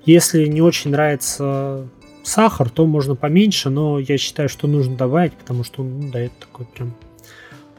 Если 0.04 0.46
не 0.46 0.62
очень 0.62 0.90
нравится 0.90 1.86
сахар, 2.28 2.68
то 2.68 2.86
можно 2.86 3.14
поменьше, 3.14 3.70
но 3.70 3.98
я 3.98 4.18
считаю, 4.18 4.48
что 4.48 4.68
нужно 4.68 4.96
добавить, 4.96 5.32
потому 5.32 5.64
что 5.64 5.82
он 5.82 6.00
ну, 6.00 6.10
дает 6.12 6.32
такой 6.38 6.66
прям 6.66 6.94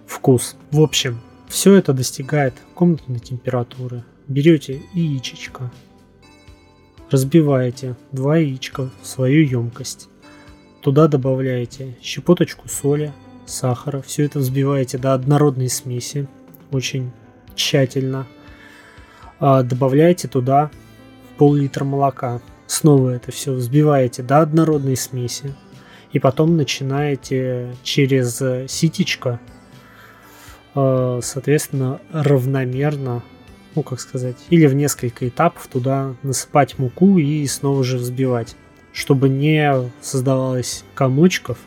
вкус. 0.05 0.55
В 0.71 0.81
общем, 0.81 1.19
все 1.47 1.75
это 1.75 1.93
достигает 1.93 2.55
комнатной 2.73 3.19
температуры. 3.19 4.03
Берете 4.27 4.81
яичечко, 4.93 5.71
разбиваете 7.09 7.95
два 8.11 8.37
яичка 8.37 8.89
в 9.01 9.07
свою 9.07 9.45
емкость. 9.45 10.09
Туда 10.81 11.07
добавляете 11.07 11.97
щепоточку 12.01 12.67
соли, 12.69 13.13
сахара. 13.45 14.01
Все 14.01 14.25
это 14.25 14.39
взбиваете 14.39 14.97
до 14.97 15.13
однородной 15.13 15.69
смеси. 15.69 16.27
Очень 16.71 17.11
тщательно. 17.55 18.27
А, 19.39 19.63
Добавляете 19.63 20.27
туда 20.27 20.71
пол-литра 21.37 21.83
молока. 21.83 22.41
Снова 22.69 23.09
это 23.09 23.31
все 23.31 23.51
взбиваете 23.51 24.21
до 24.21 24.41
однородной 24.41 24.95
смеси. 24.95 25.55
И 26.11 26.19
потом 26.19 26.55
начинаете 26.55 27.75
через 27.81 28.39
э, 28.43 28.67
ситечко, 28.69 29.39
э, 30.75 31.19
соответственно, 31.23 31.99
равномерно, 32.11 33.23
ну 33.73 33.81
как 33.81 33.99
сказать, 33.99 34.35
или 34.51 34.67
в 34.67 34.75
несколько 34.75 35.27
этапов 35.27 35.65
туда 35.65 36.13
насыпать 36.21 36.77
муку 36.77 37.17
и 37.17 37.43
снова 37.47 37.83
же 37.83 37.97
взбивать, 37.97 38.55
чтобы 38.93 39.29
не 39.29 39.91
создавалось 39.99 40.83
комочков 40.93 41.57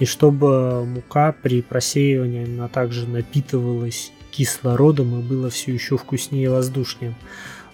и 0.00 0.04
чтобы 0.04 0.84
мука 0.84 1.36
при 1.40 1.62
просеивании 1.62 2.52
она 2.52 2.66
также 2.66 3.06
напитывалась 3.06 4.10
кислородом 4.32 5.20
и 5.20 5.22
было 5.22 5.50
все 5.50 5.72
еще 5.72 5.96
вкуснее 5.96 6.44
и 6.44 6.48
воздушнее. 6.48 7.14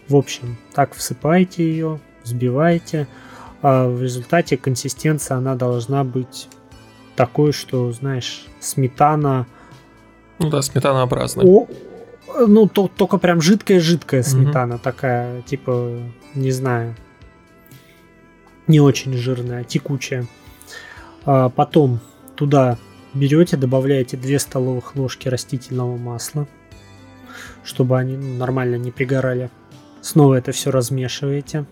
В 0.06 0.16
общем, 0.16 0.58
так 0.74 0.94
всыпаете 0.94 1.64
ее, 1.64 2.00
взбиваете. 2.28 3.08
А 3.60 3.88
в 3.88 4.02
результате 4.02 4.56
консистенция 4.56 5.36
она 5.36 5.56
должна 5.56 6.04
быть 6.04 6.48
такой, 7.16 7.52
что, 7.52 7.90
знаешь, 7.92 8.46
сметана... 8.60 9.46
Ну 10.38 10.50
да, 10.50 10.62
сметанообразный. 10.62 11.44
О, 11.44 11.66
ну, 12.46 12.68
то, 12.68 12.88
только 12.88 13.18
прям 13.18 13.40
жидкая-жидкая 13.40 14.22
сметана 14.22 14.78
такая, 14.78 15.42
типа, 15.42 15.98
не 16.34 16.52
знаю, 16.52 16.94
не 18.68 18.80
очень 18.80 19.14
жирная, 19.14 19.64
текучая. 19.64 20.26
А 21.24 21.48
потом 21.48 22.00
туда 22.36 22.78
берете, 23.14 23.56
добавляете 23.56 24.16
2 24.16 24.38
столовых 24.38 24.94
ложки 24.94 25.28
растительного 25.28 25.96
масла, 25.96 26.46
чтобы 27.64 27.98
они 27.98 28.16
ну, 28.16 28.36
нормально 28.36 28.76
не 28.76 28.92
пригорали. 28.92 29.50
Снова 30.00 30.34
это 30.34 30.52
все 30.52 30.70
размешиваете, 30.70 31.64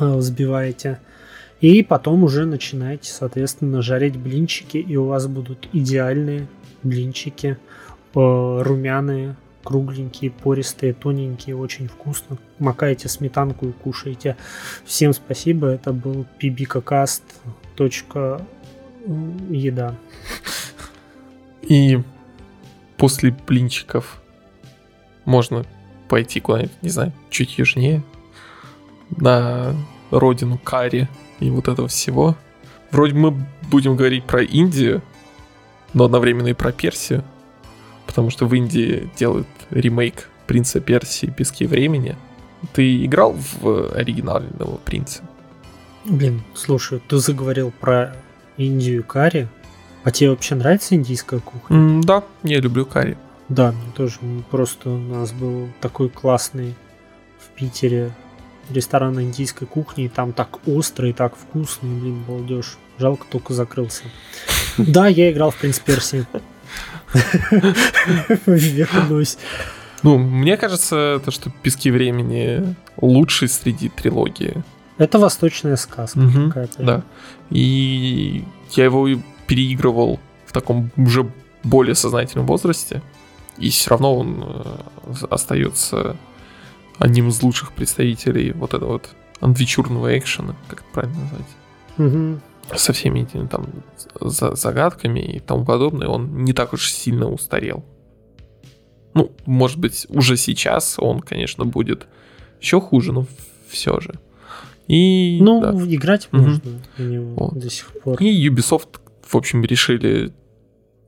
взбиваете. 0.00 0.98
И 1.60 1.82
потом 1.82 2.24
уже 2.24 2.46
начинаете, 2.46 3.12
соответственно, 3.12 3.82
жарить 3.82 4.16
блинчики, 4.16 4.78
и 4.78 4.96
у 4.96 5.06
вас 5.06 5.26
будут 5.26 5.68
идеальные 5.72 6.48
блинчики, 6.82 7.58
э, 8.14 8.62
румяные, 8.62 9.36
кругленькие, 9.62 10.30
пористые, 10.30 10.94
тоненькие, 10.94 11.56
очень 11.56 11.88
вкусно. 11.88 12.38
Макаете 12.58 13.08
сметанку 13.08 13.68
и 13.68 13.72
кушаете. 13.72 14.36
Всем 14.84 15.12
спасибо, 15.12 15.68
это 15.68 15.92
был 15.92 16.26
pbkcast. 16.40 17.22
еда. 19.50 19.94
И 21.62 22.00
после 22.96 23.36
блинчиков 23.46 24.20
можно 25.24 25.64
пойти 26.08 26.40
куда-нибудь, 26.40 26.82
не 26.82 26.88
знаю, 26.88 27.12
чуть 27.30 27.58
южнее, 27.58 28.02
на 29.10 29.74
родину 30.10 30.58
карри 30.58 31.08
и 31.38 31.50
вот 31.50 31.68
этого 31.68 31.88
всего. 31.88 32.36
Вроде 32.90 33.14
мы 33.14 33.46
будем 33.70 33.96
говорить 33.96 34.24
про 34.24 34.42
Индию, 34.42 35.02
но 35.94 36.04
одновременно 36.04 36.48
и 36.48 36.54
про 36.54 36.72
Персию, 36.72 37.24
потому 38.06 38.30
что 38.30 38.46
в 38.46 38.54
Индии 38.54 39.10
делают 39.16 39.48
ремейк 39.70 40.28
«Принца 40.46 40.80
Персии. 40.80 41.26
Пески 41.26 41.66
времени». 41.66 42.16
Ты 42.72 43.04
играл 43.06 43.34
в 43.34 43.92
оригинального 43.94 44.76
принца? 44.78 45.22
Блин, 46.04 46.42
слушай, 46.54 47.00
ты 47.08 47.16
заговорил 47.18 47.72
про 47.72 48.16
Индию 48.56 49.00
и 49.00 49.02
карри. 49.02 49.48
А 50.02 50.10
тебе 50.10 50.30
вообще 50.30 50.54
нравится 50.54 50.94
индийская 50.94 51.40
кухня? 51.40 51.76
Mm, 51.76 52.00
да, 52.02 52.24
я 52.42 52.60
люблю 52.60 52.86
карри. 52.86 53.16
Да, 53.48 53.72
мне 53.72 53.92
тоже. 53.94 54.18
Просто 54.50 54.90
у 54.90 54.98
нас 54.98 55.32
был 55.32 55.68
такой 55.80 56.08
классный 56.08 56.74
в 57.38 57.48
Питере 57.50 58.12
ресторан 58.70 59.20
индийской 59.20 59.66
кухни, 59.66 60.04
и 60.04 60.08
там 60.08 60.32
так 60.32 60.58
остро 60.66 61.08
и 61.08 61.12
так 61.12 61.34
вкусно, 61.36 61.86
и, 61.86 62.00
блин, 62.00 62.24
балдеж. 62.26 62.78
Жалко, 62.98 63.26
только 63.30 63.54
закрылся. 63.54 64.04
Да, 64.78 65.08
я 65.08 65.30
играл 65.30 65.50
в 65.50 65.56
«Принц 65.56 65.78
Персии». 65.78 66.26
Вернусь. 68.46 69.36
Ну, 70.02 70.16
мне 70.16 70.56
кажется, 70.56 71.20
то, 71.22 71.30
что 71.30 71.50
«Пески 71.62 71.90
времени» 71.90 72.74
лучший 72.96 73.48
среди 73.48 73.90
трилогии. 73.90 74.62
Это 74.96 75.18
восточная 75.18 75.76
сказка 75.76 76.18
угу, 76.18 76.48
какая-то. 76.48 76.82
Да. 76.82 77.02
И 77.50 78.44
я 78.70 78.84
его 78.84 79.08
переигрывал 79.46 80.20
в 80.46 80.52
таком 80.52 80.90
уже 80.96 81.30
более 81.62 81.94
сознательном 81.94 82.46
возрасте. 82.46 83.02
И 83.58 83.68
все 83.68 83.90
равно 83.90 84.16
он 84.16 84.42
э, 84.42 85.24
остается 85.28 86.16
одним 87.00 87.28
из 87.28 87.42
лучших 87.42 87.72
представителей 87.72 88.52
вот 88.52 88.74
этого 88.74 88.92
вот 88.92 89.10
анвичурного 89.40 90.16
экшена, 90.16 90.54
как 90.68 90.80
это 90.80 90.88
правильно 90.92 91.18
назвать. 91.22 91.48
Угу. 91.98 92.40
Со 92.76 92.92
всеми 92.92 93.20
этими 93.20 93.48
там 93.48 93.66
загадками 94.20 95.20
и 95.20 95.40
тому 95.40 95.64
подобное, 95.64 96.06
он 96.06 96.44
не 96.44 96.52
так 96.52 96.72
уж 96.72 96.92
сильно 96.92 97.28
устарел. 97.28 97.84
Ну, 99.14 99.32
может 99.46 99.78
быть, 99.78 100.06
уже 100.08 100.36
сейчас 100.36 100.96
он, 100.98 101.20
конечно, 101.20 101.64
будет 101.64 102.06
еще 102.60 102.80
хуже, 102.80 103.12
но 103.12 103.26
все 103.68 103.98
же. 103.98 104.14
И, 104.86 105.38
ну, 105.40 105.60
да. 105.60 105.72
играть 105.72 106.28
можно 106.32 106.56
угу. 106.56 106.80
в 106.96 107.00
него 107.00 107.34
вот. 107.34 107.58
до 107.58 107.70
сих 107.70 107.86
пор. 108.02 108.22
И 108.22 108.48
Ubisoft, 108.48 109.00
в 109.26 109.36
общем, 109.36 109.64
решили 109.64 110.32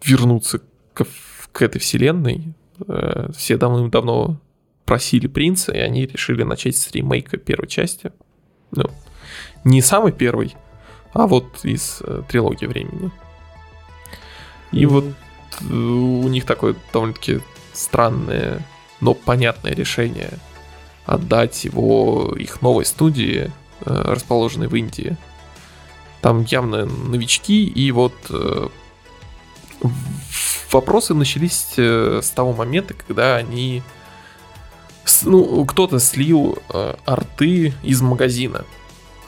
вернуться 0.03 0.61
к, 0.95 1.07
к 1.53 1.63
этой 1.63 1.79
вселенной. 1.79 2.55
Э, 2.89 3.29
все 3.37 3.57
давным-давно 3.57 4.41
просили 4.93 5.27
принца, 5.27 5.73
и 5.73 5.79
они 5.79 6.05
решили 6.05 6.43
начать 6.43 6.77
с 6.77 6.91
ремейка 6.91 7.39
первой 7.39 7.67
части. 7.67 8.13
Ну, 8.73 8.85
не 9.65 9.81
самый 9.81 10.13
первый, 10.13 10.55
а 11.15 11.27
вот 11.27 11.65
из 11.65 12.03
э, 12.03 12.21
трилогии 12.29 12.67
времени. 12.67 13.11
И 14.71 14.83
mm-hmm. 14.83 14.87
вот 14.89 15.05
э, 15.63 15.73
у 15.73 16.29
них 16.29 16.45
такое 16.45 16.77
довольно-таки 16.93 17.41
странное, 17.73 18.61
но 19.01 19.15
понятное 19.15 19.75
решение 19.75 20.29
отдать 21.07 21.65
его 21.65 22.37
их 22.39 22.61
новой 22.61 22.85
студии, 22.85 23.51
э, 23.87 24.03
расположенной 24.13 24.69
в 24.69 24.77
Индии. 24.77 25.17
Там 26.21 26.45
явно 26.45 26.85
новички, 26.85 27.65
и 27.65 27.91
вот 27.93 28.13
э, 28.29 28.69
вопросы 30.71 31.15
начались 31.15 31.73
э, 31.79 32.21
с 32.23 32.29
того 32.29 32.53
момента, 32.53 32.93
когда 32.93 33.37
они 33.37 33.83
ну, 35.25 35.65
кто-то 35.65 35.99
слил 35.99 36.59
э, 36.73 36.95
арты 37.05 37.75
из 37.83 38.01
магазина. 38.03 38.65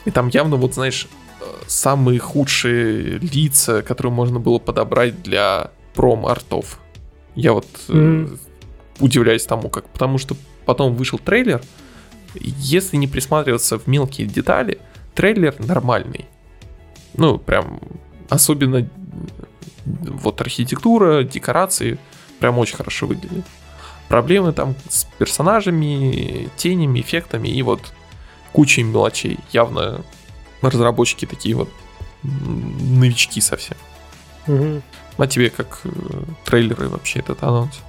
И 0.05 0.11
там 0.11 0.29
явно, 0.29 0.55
вот 0.55 0.73
знаешь, 0.73 1.07
э, 1.41 1.45
самые 1.67 2.19
худшие 2.19 3.19
лица, 3.19 3.81
которые 3.81 4.13
можно 4.13 4.39
было 4.39 4.59
подобрать 4.59 5.21
для 5.21 5.71
пром-артов. 5.93 6.79
Я 7.35 7.53
вот 7.53 7.67
э, 7.89 8.27
удивляюсь 8.99 9.45
тому, 9.45 9.69
как. 9.69 9.87
Потому 9.89 10.17
что 10.17 10.35
потом 10.65 10.95
вышел 10.95 11.19
трейлер. 11.19 11.61
Если 12.35 12.97
не 12.97 13.07
присматриваться 13.07 13.77
в 13.79 13.87
мелкие 13.87 14.27
детали, 14.27 14.79
трейлер 15.13 15.55
нормальный. 15.59 16.25
Ну, 17.13 17.37
прям 17.37 17.79
особенно 18.29 18.89
вот 19.85 20.41
архитектура, 20.41 21.23
декорации 21.23 21.97
прям 22.39 22.57
очень 22.57 22.75
хорошо 22.75 23.07
выглядит 23.07 23.45
проблемы 24.07 24.53
там 24.53 24.75
с 24.89 25.05
персонажами, 25.17 26.49
тенями, 26.57 26.99
эффектами 26.99 27.47
и 27.47 27.61
вот 27.61 27.93
кучей 28.51 28.83
мелочей. 28.83 29.39
Явно 29.51 30.01
разработчики 30.61 31.25
такие 31.25 31.55
вот 31.55 31.69
новички 32.23 33.41
совсем. 33.41 33.77
Угу. 34.47 34.81
А 35.17 35.27
тебе 35.27 35.49
как 35.49 35.79
э, 35.83 35.89
трейлеры 36.45 36.89
вообще 36.89 37.19
этот 37.19 37.41
анонс? 37.43 37.79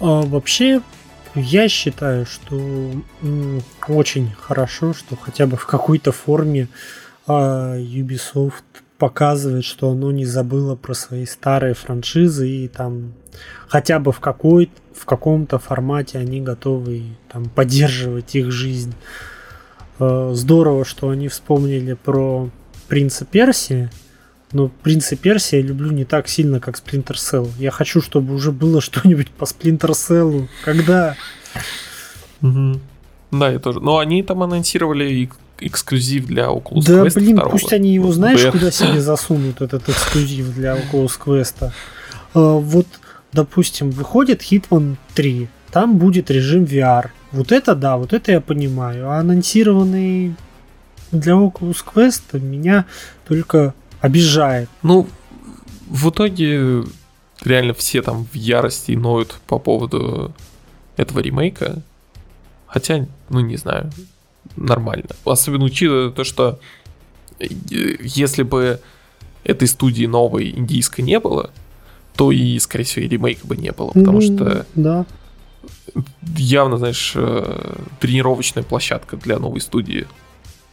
А, 0.00 0.22
вообще, 0.22 0.80
я 1.34 1.68
считаю, 1.68 2.26
что 2.26 2.92
очень 3.88 4.32
хорошо, 4.40 4.94
что 4.94 5.16
хотя 5.16 5.46
бы 5.46 5.56
в 5.56 5.66
какой-то 5.66 6.12
форме 6.12 6.68
а, 7.26 7.76
Ubisoft 7.76 8.62
показывает, 9.02 9.64
что 9.64 9.90
оно 9.90 10.12
не 10.12 10.24
забыло 10.24 10.76
про 10.76 10.94
свои 10.94 11.26
старые 11.26 11.74
франшизы 11.74 12.48
и 12.48 12.68
там 12.68 13.14
хотя 13.66 13.98
бы 13.98 14.12
в 14.12 14.20
какой 14.20 14.70
в 14.94 15.06
каком-то 15.06 15.58
формате 15.58 16.18
они 16.18 16.40
готовы 16.40 17.02
там 17.28 17.48
поддерживать 17.48 18.36
их 18.36 18.52
жизнь. 18.52 18.94
Э, 19.98 20.30
здорово, 20.34 20.84
что 20.84 21.08
они 21.08 21.26
вспомнили 21.26 21.94
про 21.94 22.48
Принца 22.86 23.24
Персии, 23.24 23.90
но 24.52 24.68
Принца 24.68 25.16
Персии 25.16 25.56
я 25.56 25.62
люблю 25.62 25.90
не 25.90 26.04
так 26.04 26.28
сильно, 26.28 26.60
как 26.60 26.76
Splinter 26.76 27.16
Cell. 27.16 27.50
Я 27.58 27.72
хочу, 27.72 28.00
чтобы 28.00 28.32
уже 28.32 28.52
было 28.52 28.80
что-нибудь 28.88 29.32
по 29.32 29.42
Splinter 29.42 29.90
Cell. 29.90 30.46
Когда? 30.64 31.16
Да, 32.40 33.50
я 33.50 33.58
тоже. 33.58 33.80
Но 33.80 33.98
они 33.98 34.22
там 34.22 34.44
анонсировали 34.44 35.28
эксклюзив 35.58 36.26
для 36.26 36.46
Oculus 36.46 36.84
да, 36.86 37.04
Quest. 37.04 37.14
Да, 37.14 37.20
блин, 37.20 37.36
2. 37.36 37.48
пусть 37.48 37.72
они 37.72 37.94
его, 37.94 38.12
знаешь, 38.12 38.40
VR. 38.40 38.52
куда 38.52 38.70
себе 38.72 39.00
засунут, 39.00 39.60
этот 39.60 39.88
эксклюзив 39.88 40.54
для 40.54 40.76
Oculus 40.76 41.12
Quest. 41.24 41.72
А, 42.34 42.56
вот, 42.58 42.86
допустим, 43.32 43.90
выходит 43.90 44.42
Hitman 44.42 44.96
3, 45.14 45.48
там 45.70 45.98
будет 45.98 46.30
режим 46.30 46.64
VR. 46.64 47.10
Вот 47.30 47.50
это 47.52 47.74
да, 47.74 47.96
вот 47.96 48.12
это 48.12 48.32
я 48.32 48.40
понимаю. 48.40 49.10
А 49.10 49.18
анонсированный 49.18 50.34
для 51.10 51.34
Oculus 51.34 51.78
Quest 51.84 52.38
меня 52.38 52.86
только 53.26 53.74
обижает. 54.00 54.68
Ну, 54.82 55.08
в 55.88 56.10
итоге 56.10 56.84
реально 57.44 57.74
все 57.74 58.02
там 58.02 58.26
в 58.30 58.34
ярости 58.34 58.92
ноют 58.92 59.36
по 59.46 59.58
поводу 59.58 60.34
этого 60.96 61.20
ремейка. 61.20 61.82
Хотя, 62.66 63.06
ну 63.28 63.40
не 63.40 63.56
знаю, 63.56 63.90
нормально. 64.56 65.10
Особенно 65.24 65.64
учитывая 65.64 66.10
то, 66.10 66.24
что 66.24 66.58
э, 67.38 67.46
если 68.00 68.42
бы 68.42 68.80
этой 69.44 69.68
студии 69.68 70.06
новой 70.06 70.50
индийской 70.50 71.04
не 71.04 71.18
было, 71.18 71.50
то 72.16 72.30
и, 72.30 72.58
скорее 72.58 72.84
всего, 72.84 73.04
и 73.04 73.08
ремейка 73.08 73.46
бы 73.46 73.56
не 73.56 73.72
было, 73.72 73.90
потому 73.90 74.18
mm, 74.18 74.22
что 74.22 74.66
да. 74.74 75.06
явно, 76.36 76.76
знаешь, 76.76 77.12
э, 77.14 77.74
тренировочная 78.00 78.62
площадка 78.62 79.16
для 79.16 79.38
новой 79.38 79.60
студии. 79.60 80.06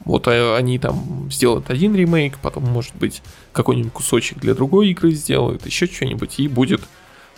Вот 0.06 0.28
а, 0.28 0.56
они 0.58 0.80
там 0.80 1.30
сделают 1.32 1.70
один 1.70 1.96
ремейк, 1.96 2.38
потом, 2.40 2.66
может 2.66 2.96
быть, 2.96 3.22
какой-нибудь 3.52 3.94
кусочек 3.94 4.40
для 4.40 4.54
другой 4.54 4.90
игры 4.90 5.12
сделают, 5.12 5.66
еще 5.66 5.88
что-нибудь, 5.88 6.40
и 6.40 6.48
будет 6.48 6.82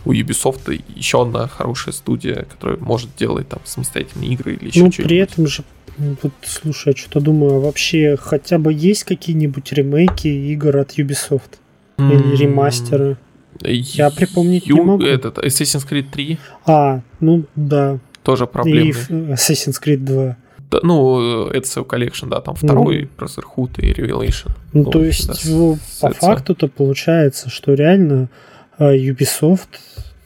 у 0.04 0.12
Ubisoft 0.12 0.82
еще 0.94 1.22
одна 1.22 1.46
хорошая 1.46 1.94
студия, 1.94 2.44
которая 2.50 2.78
может 2.78 3.14
делать 3.16 3.48
там 3.48 3.60
самостоятельные 3.64 4.30
игры 4.30 4.54
или 4.54 4.68
еще 4.68 4.84
ну, 4.84 4.92
что-нибудь. 4.92 5.08
при 5.08 5.16
этом 5.18 5.46
же 5.46 5.64
вот, 5.98 6.32
слушай, 6.42 6.88
я 6.88 6.96
что-то 6.96 7.20
думаю, 7.20 7.56
а 7.56 7.60
вообще 7.60 8.16
хотя 8.20 8.58
бы 8.58 8.72
есть 8.72 9.04
какие-нибудь 9.04 9.72
ремейки 9.72 10.28
игр 10.28 10.76
от 10.78 10.98
Ubisoft? 10.98 11.58
Mm-hmm. 11.98 12.12
Или 12.12 12.36
ремастеры? 12.36 13.16
Я 13.60 14.10
припомнить 14.10 14.66
Ю... 14.66 14.76
не 14.76 14.82
могу. 14.82 15.04
Этот 15.04 15.38
Assassin's 15.38 15.88
Creed 15.88 16.06
3. 16.10 16.38
А, 16.66 17.00
ну 17.20 17.44
да. 17.54 17.98
Тоже 18.22 18.46
проблемы. 18.46 18.90
И 18.90 18.94
Assassin's 18.94 19.80
Creed 19.84 19.98
2. 19.98 20.36
Да, 20.72 20.78
ну, 20.82 21.50
Ezio 21.50 21.86
Collection, 21.86 22.28
да, 22.28 22.40
там 22.40 22.54
второй, 22.54 23.02
mm. 23.02 23.08
Brotherhood 23.18 23.80
и 23.82 23.92
Revelation. 23.92 24.50
Ну, 24.72 24.84
ну 24.84 24.90
то 24.90 25.04
есть, 25.04 25.46
да, 25.46 25.78
по 26.00 26.14
факту-то 26.14 26.68
получается, 26.68 27.50
что 27.50 27.74
реально 27.74 28.30
uh, 28.78 28.96
Ubisoft 28.96 29.68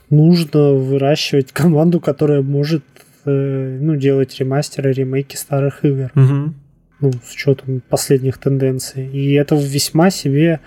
нужно 0.09 0.73
выращивать 0.73 1.51
команду, 1.51 2.01
которая 2.01 2.43
может 2.43 2.85
э, 2.96 2.96
ну, 3.31 3.97
делать 3.97 4.39
ремастеры, 4.39 4.93
ремейки 4.93 5.37
старых 5.37 5.85
игр. 5.85 6.11
Угу. 6.15 6.55
Ну, 7.01 7.13
с 7.25 7.35
учетом 7.35 7.83
последних 7.89 8.39
тенденций. 8.39 9.07
И 9.07 9.35
это 9.35 9.55
весьма 9.55 10.11
себе 10.11 10.61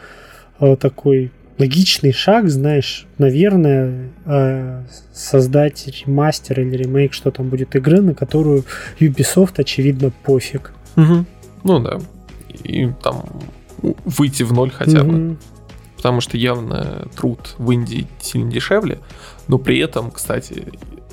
э, 0.59 0.75
такой 0.75 1.31
логичный 1.57 2.13
шаг, 2.13 2.49
знаешь, 2.49 3.05
наверное, 3.17 4.09
э, 4.25 4.83
создать 5.11 5.87
ремастер 5.87 6.61
или 6.61 6.77
ремейк, 6.77 7.13
что 7.13 7.31
там 7.31 7.49
будет 7.49 7.75
игры, 7.75 8.01
на 8.01 8.13
которую 8.13 8.63
Ubisoft, 8.99 9.55
очевидно, 9.57 10.11
пофиг. 10.23 10.73
Угу. 10.95 11.25
Ну 11.63 11.79
да. 11.79 11.99
И 12.63 12.89
там 13.03 13.25
выйти 14.05 14.43
в 14.43 14.53
ноль 14.53 14.71
хотя 14.71 15.03
бы. 15.03 15.27
Угу. 15.31 15.37
Потому 15.97 16.21
что 16.21 16.37
явно 16.37 17.07
труд 17.15 17.55
в 17.57 17.69
Индии 17.71 18.07
сильно 18.21 18.49
дешевле. 18.49 18.99
Но 19.49 19.57
при 19.57 19.79
этом, 19.79 20.11
кстати, 20.11 20.63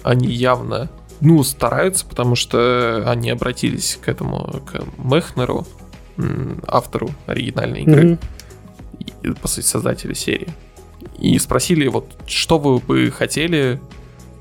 они 0.05 0.29
явно 0.29 0.89
ну, 1.21 1.43
стараются, 1.43 2.07
потому 2.07 2.35
что 2.35 3.05
они 3.07 3.31
обратились 3.31 3.99
к 4.01 4.09
этому, 4.09 4.63
к 4.67 4.83
Мехнеру, 4.99 5.67
автору 6.67 7.11
оригинальной 7.27 7.83
игры. 7.83 8.13
Угу 8.13 8.19
по 9.35 9.49
сути, 9.49 9.67
создатели 9.67 10.15
серии. 10.15 10.49
И 11.19 11.39
спросили, 11.39 11.87
вот, 11.89 12.07
что 12.27 12.59
вы 12.59 12.79
бы 12.79 13.11
хотели 13.11 13.81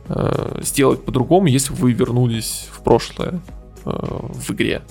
э, 0.09 0.59
сделать 0.61 1.03
по-другому, 1.03 1.47
если 1.47 1.73
бы 1.73 1.79
вы 1.79 1.93
вернулись 1.93 2.67
в 2.71 2.81
прошлое 2.81 3.39
э, 3.85 3.89
в 3.89 4.51
игре. 4.51 4.81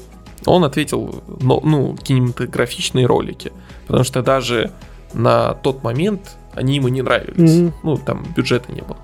Он 0.46 0.64
ответил, 0.64 1.22
ну, 1.40 1.60
ну, 1.64 1.96
кинематографичные 1.96 3.06
ролики, 3.06 3.52
потому 3.86 4.04
что 4.04 4.22
даже 4.22 4.72
на 5.14 5.54
тот 5.54 5.82
момент 5.82 6.36
они 6.52 6.76
ему 6.76 6.88
не 6.88 7.02
нравились. 7.02 7.50
Mm-hmm. 7.50 7.72
Ну, 7.82 7.96
там 7.96 8.24
бюджета 8.36 8.72
не 8.72 8.82
было. 8.82 8.98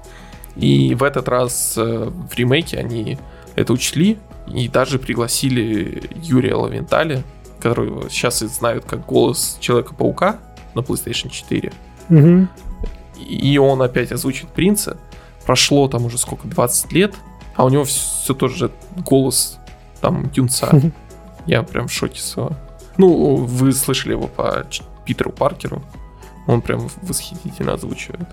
И 0.56 0.94
в 0.94 1.02
этот 1.02 1.28
раз 1.28 1.74
э, 1.76 2.10
в 2.10 2.34
ремейке 2.34 2.78
они 2.78 3.18
это 3.56 3.72
учли 3.72 4.18
и 4.46 4.68
даже 4.68 4.98
пригласили 4.98 6.02
Юрия 6.22 6.54
Лавентали, 6.54 7.22
которого 7.60 8.10
сейчас 8.10 8.40
знают 8.40 8.84
как 8.84 9.06
голос 9.06 9.56
Человека-паука, 9.60 10.38
на 10.74 10.80
PlayStation 10.80 11.28
4. 11.28 11.72
Угу. 12.10 12.48
И 13.18 13.58
он 13.58 13.82
опять 13.82 14.12
озвучит 14.12 14.48
принца. 14.48 14.96
Прошло 15.46 15.88
там 15.88 16.04
уже 16.04 16.18
сколько, 16.18 16.46
20 16.48 16.92
лет, 16.92 17.14
а 17.56 17.64
у 17.64 17.68
него 17.68 17.84
все 17.84 18.34
тот 18.34 18.52
же 18.52 18.70
голос 18.96 19.58
там 20.00 20.30
юнца. 20.34 20.70
Я 21.46 21.62
прям 21.62 21.88
в 21.88 21.92
шоке 21.92 22.20
с 22.20 22.36
его. 22.36 22.52
Ну, 22.96 23.36
вы 23.36 23.72
слышали 23.72 24.12
его 24.12 24.26
по 24.26 24.66
Питеру 25.04 25.32
Паркеру. 25.32 25.82
Он 26.46 26.60
прям 26.60 26.88
восхитительно 27.02 27.74
озвучивает. 27.74 28.28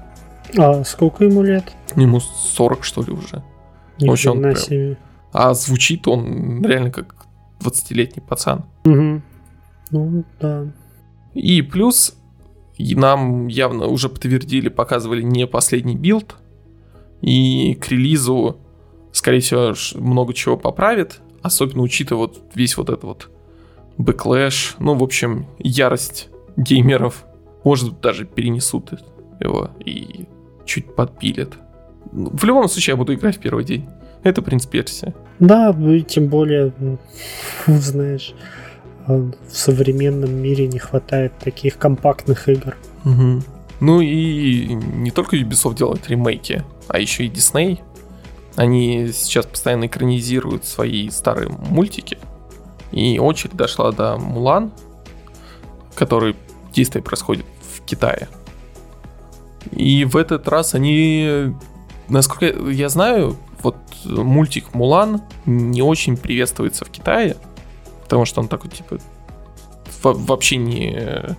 А 0.56 0.84
сколько 0.84 1.26
ему 1.26 1.44
лет? 1.44 1.74
Ему 1.96 2.20
40, 2.20 2.84
что 2.84 3.02
ли, 3.02 3.12
уже. 3.12 3.44
Ни 4.00 4.10
он 4.10 4.42
прям... 4.42 4.56
себе. 4.56 4.98
А 5.34 5.54
звучит 5.54 6.08
он 6.08 6.64
реально 6.64 6.92
как 6.92 7.26
20-летний 7.60 8.22
пацан. 8.22 8.66
Угу. 8.86 9.22
Ну, 9.92 10.24
да. 10.40 10.68
И 11.34 11.62
плюс 11.62 12.16
и 12.78 12.96
нам 12.96 13.48
явно 13.48 13.88
уже 13.88 14.10
подтвердили, 14.10 14.70
показывали 14.70 15.22
не 15.22 15.48
последний 15.48 15.96
билд. 15.96 16.36
И 17.22 17.74
к 17.76 17.90
релизу, 17.90 18.58
скорее 19.12 19.40
всего, 19.40 19.74
много 19.96 20.34
чего 20.34 20.58
поправит. 20.58 21.20
Особенно 21.42 21.82
учитывая 21.82 22.28
вот 22.28 22.42
весь 22.54 22.78
вот 22.78 22.90
этот 22.90 23.04
вот 23.04 23.30
backlash. 23.98 24.76
Ну, 24.80 24.96
в 24.96 25.04
общем, 25.04 25.48
ярость 25.60 26.30
геймеров. 26.56 27.26
Может, 27.64 28.00
даже 28.00 28.26
перенесут 28.26 28.92
его 29.40 29.72
и 29.84 30.28
чуть 30.68 30.94
подпилят. 30.96 31.54
В 32.12 32.44
любом 32.44 32.68
случае, 32.68 32.94
я 32.94 32.98
буду 32.98 33.16
играть 33.16 33.38
в 33.38 33.40
первый 33.40 33.64
день. 33.64 33.90
Это 34.24 34.42
принцип 34.42 34.74
версия. 34.74 35.16
Да, 35.40 35.70
и 35.72 36.02
тем 36.02 36.28
более, 36.28 36.74
знаешь, 37.66 38.36
в 39.08 39.34
современном 39.50 40.34
мире 40.36 40.68
не 40.68 40.80
хватает 40.80 41.34
таких 41.40 41.78
компактных 41.78 42.50
игр. 42.50 42.76
Угу. 43.06 43.42
Ну 43.80 44.02
и 44.02 44.74
не 44.74 45.12
только 45.12 45.38
Ubisoft 45.38 45.76
делает 45.76 46.08
ремейки, 46.10 46.64
а 46.88 47.00
еще 47.00 47.26
и 47.26 47.30
Disney. 47.30 47.80
Они 48.56 49.10
сейчас 49.14 49.46
постоянно 49.46 49.86
экранизируют 49.86 50.66
свои 50.66 51.10
старые 51.10 51.50
мультики. 51.50 52.18
И 52.92 53.20
очередь 53.20 53.56
дошла 53.56 53.92
до 53.92 54.18
Мулан, 54.18 54.72
который 55.94 56.36
действие 56.74 57.04
происходит 57.04 57.46
в 57.62 57.82
Китае. 57.86 58.28
И 59.72 60.06
в 60.06 60.16
этот 60.18 60.48
раз 60.48 60.74
они, 60.76 61.54
насколько 62.10 62.46
я 62.70 62.90
знаю, 62.90 63.36
вот 63.62 63.78
мультик 64.06 64.74
Мулан 64.74 65.22
не 65.46 65.82
очень 65.82 66.18
приветствуется 66.18 66.86
в 66.86 66.90
Китае 66.90 67.36
потому 68.08 68.24
что 68.24 68.40
он 68.40 68.48
такой, 68.48 68.72
типа, 68.72 69.00
вообще 70.02 70.56
не 70.56 70.94
э, 70.96 71.34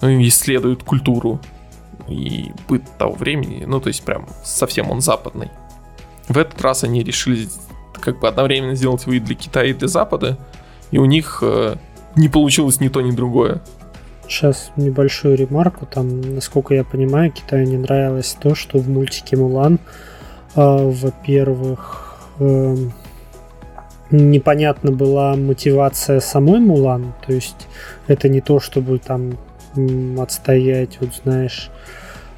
исследует 0.00 0.82
культуру 0.82 1.38
и 2.08 2.50
быт 2.66 2.82
того 2.96 3.12
времени, 3.12 3.64
ну, 3.66 3.78
то 3.78 3.88
есть 3.88 4.02
прям 4.02 4.26
совсем 4.42 4.90
он 4.90 5.02
западный. 5.02 5.50
В 6.28 6.38
этот 6.38 6.62
раз 6.62 6.82
они 6.82 7.02
решили 7.02 7.46
как 8.00 8.20
бы 8.20 8.28
одновременно 8.28 8.74
сделать 8.74 9.04
выйд 9.04 9.24
для 9.24 9.34
Китая 9.34 9.66
и 9.66 9.74
для 9.74 9.88
Запада, 9.88 10.38
и 10.90 10.96
у 10.96 11.04
них 11.04 11.40
э, 11.42 11.76
не 12.16 12.30
получилось 12.30 12.80
ни 12.80 12.88
то, 12.88 13.02
ни 13.02 13.10
другое. 13.10 13.62
Сейчас 14.28 14.72
небольшую 14.76 15.36
ремарку, 15.36 15.86
там, 15.86 16.20
насколько 16.20 16.74
я 16.74 16.84
понимаю, 16.84 17.30
Китаю 17.30 17.66
не 17.66 17.76
нравилось 17.76 18.36
то, 18.40 18.54
что 18.54 18.78
в 18.78 18.88
мультике 18.88 19.36
Мулан, 19.36 19.78
э, 20.54 20.60
во-первых, 20.60 22.16
э, 22.38 22.76
непонятна 24.10 24.92
была 24.92 25.36
мотивация 25.36 26.20
самой 26.20 26.60
Мулан, 26.60 27.12
то 27.26 27.32
есть 27.32 27.68
это 28.06 28.28
не 28.28 28.40
то, 28.40 28.60
чтобы 28.60 28.98
там 28.98 29.36
отстоять, 30.18 30.98
вот 31.00 31.10
знаешь, 31.22 31.70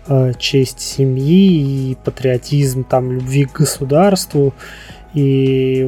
э, 0.09 0.33
честь 0.38 0.81
семьи 0.81 1.90
и 1.90 1.96
патриотизм, 2.05 2.85
там, 2.85 3.12
любви 3.12 3.44
к 3.44 3.59
государству, 3.59 4.55
и 5.16 5.83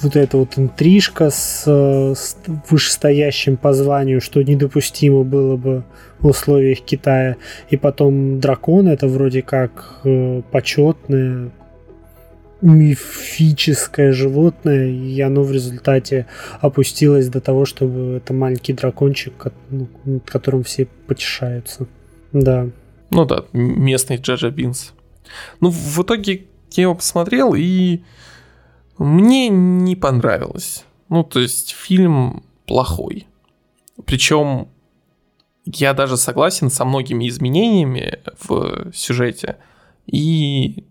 вот 0.00 0.14
эта 0.14 0.36
вот 0.36 0.56
интрижка 0.56 1.30
с, 1.30 1.66
с 1.66 2.36
вышестоящим 2.70 3.56
по 3.56 3.72
званию, 3.72 4.20
что 4.20 4.40
недопустимо 4.40 5.24
было 5.24 5.56
бы 5.56 5.82
в 6.20 6.28
условиях 6.28 6.82
Китая, 6.82 7.36
и 7.70 7.76
потом 7.76 8.38
дракон, 8.38 8.86
это 8.86 9.08
вроде 9.08 9.42
как 9.42 9.98
э, 10.04 10.42
почетное, 10.52 11.50
мифическое 12.60 14.12
животное, 14.12 14.86
и 14.86 15.20
оно 15.22 15.42
в 15.42 15.50
результате 15.50 16.26
опустилось 16.60 17.28
до 17.28 17.40
того, 17.40 17.64
чтобы 17.64 18.18
это 18.18 18.32
маленький 18.32 18.74
дракончик, 18.74 19.46
ну, 19.70 19.88
над 20.04 20.30
которым 20.30 20.62
все 20.62 20.86
потешаются. 21.08 21.88
Да. 22.32 22.68
Ну 23.10 23.24
да, 23.24 23.44
местный 23.52 24.18
Джаджа 24.18 24.50
Бинс. 24.50 24.92
Ну, 25.60 25.70
в 25.70 26.00
итоге 26.00 26.44
я 26.76 26.82
его 26.82 26.94
посмотрел, 26.94 27.54
и 27.56 28.02
мне 28.98 29.48
не 29.48 29.96
понравилось. 29.96 30.84
Ну, 31.08 31.24
то 31.24 31.40
есть 31.40 31.70
фильм 31.70 32.42
плохой. 32.66 33.26
Причем 34.04 34.68
я 35.64 35.94
даже 35.94 36.16
согласен 36.16 36.70
со 36.70 36.84
многими 36.84 37.28
изменениями 37.28 38.20
в 38.42 38.92
сюжете. 38.92 39.56
И 40.06 40.84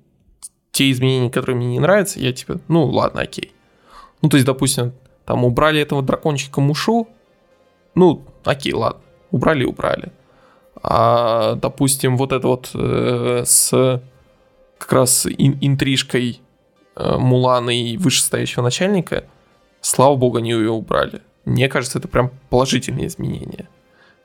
те 0.72 0.92
изменения, 0.92 1.30
которые 1.30 1.56
мне 1.56 1.68
не 1.68 1.80
нравятся, 1.80 2.20
я 2.20 2.34
типа, 2.34 2.60
ну 2.68 2.86
ладно, 2.86 3.22
окей. 3.22 3.52
Ну, 4.22 4.30
то 4.30 4.38
есть, 4.38 4.46
допустим, 4.46 4.94
там 5.26 5.44
убрали 5.44 5.82
этого 5.82 6.02
дракончика 6.02 6.62
Мушу, 6.62 7.08
ну, 7.96 8.24
окей, 8.44 8.74
ладно, 8.74 9.02
убрали 9.32 9.66
убрали. 9.66 10.12
А, 10.84 11.56
допустим, 11.56 12.18
вот 12.18 12.32
это 12.32 12.48
вот 12.48 12.70
э, 12.74 13.44
с 13.46 14.02
как 14.78 14.94
раз 14.94 15.26
ин 15.26 15.58
интрижкой 15.60 16.42
Мулана 16.98 17.70
и 17.70 17.98
вышестоящего 17.98 18.64
начальника, 18.64 19.26
слава 19.82 20.16
богу, 20.16 20.38
они 20.38 20.52
ее 20.52 20.72
убрали. 20.72 21.22
Мне 21.46 21.70
кажется, 21.70 22.00
это 22.00 22.08
прям 22.08 22.32
положительные 22.50 23.08
изменения. 23.08 23.70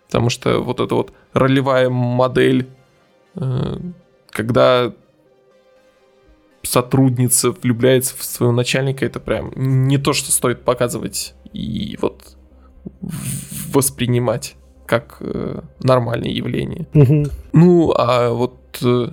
Потому 0.07 0.29
что 0.29 0.59
вот 0.61 0.81
эта 0.81 0.95
вот 0.95 1.13
ролевая 1.33 1.89
модель, 1.89 2.69
э, 3.37 3.79
когда 4.31 4.93
сотрудница 6.63 7.53
влюбляется 7.53 8.17
в 8.17 8.23
своего 8.23 8.53
начальника, 8.53 9.05
это 9.05 9.21
прям 9.21 9.53
не 9.57 9.99
то, 9.99 10.13
что 10.13 10.33
стоит 10.33 10.65
показывать 10.65 11.35
и 11.53 11.99
вот 12.01 12.37
воспринимать 13.73 14.57
как 14.87 15.17
э, 15.21 15.61
нормальное 15.81 16.31
явление. 16.31 16.87
Угу. 16.95 17.27
Ну, 17.53 17.95
а 17.97 18.31
вот 18.31 18.59
э, 18.83 19.09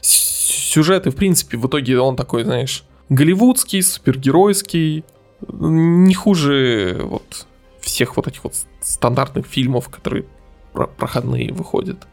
сюжеты, 0.00 1.10
в 1.10 1.16
принципе, 1.16 1.56
в 1.56 1.66
итоге 1.66 1.98
он 2.00 2.16
такой, 2.16 2.44
знаешь, 2.44 2.84
голливудский, 3.10 3.82
супергеройский, 3.82 5.04
не 5.48 6.14
хуже 6.14 7.00
вот 7.02 7.46
всех 7.80 8.16
вот 8.16 8.26
этих 8.28 8.44
вот 8.44 8.54
стандартных 8.80 9.46
фильмов, 9.46 9.88
которые 9.90 10.24
проходные 10.72 11.52
выходят. 11.52 12.06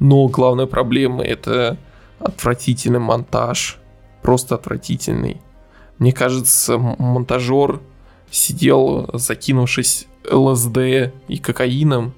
Но 0.00 0.26
главная 0.28 0.66
проблема 0.66 1.22
это 1.22 1.78
отвратительный 2.18 2.98
монтаж, 2.98 3.78
просто 4.22 4.54
отвратительный. 4.56 5.40
Мне 5.98 6.12
кажется, 6.12 6.78
монтажер 6.78 7.80
сидел, 8.30 9.10
закинувшись 9.12 10.06
ЛСД 10.28 10.78
и 11.28 11.38
кокаином, 11.38 12.14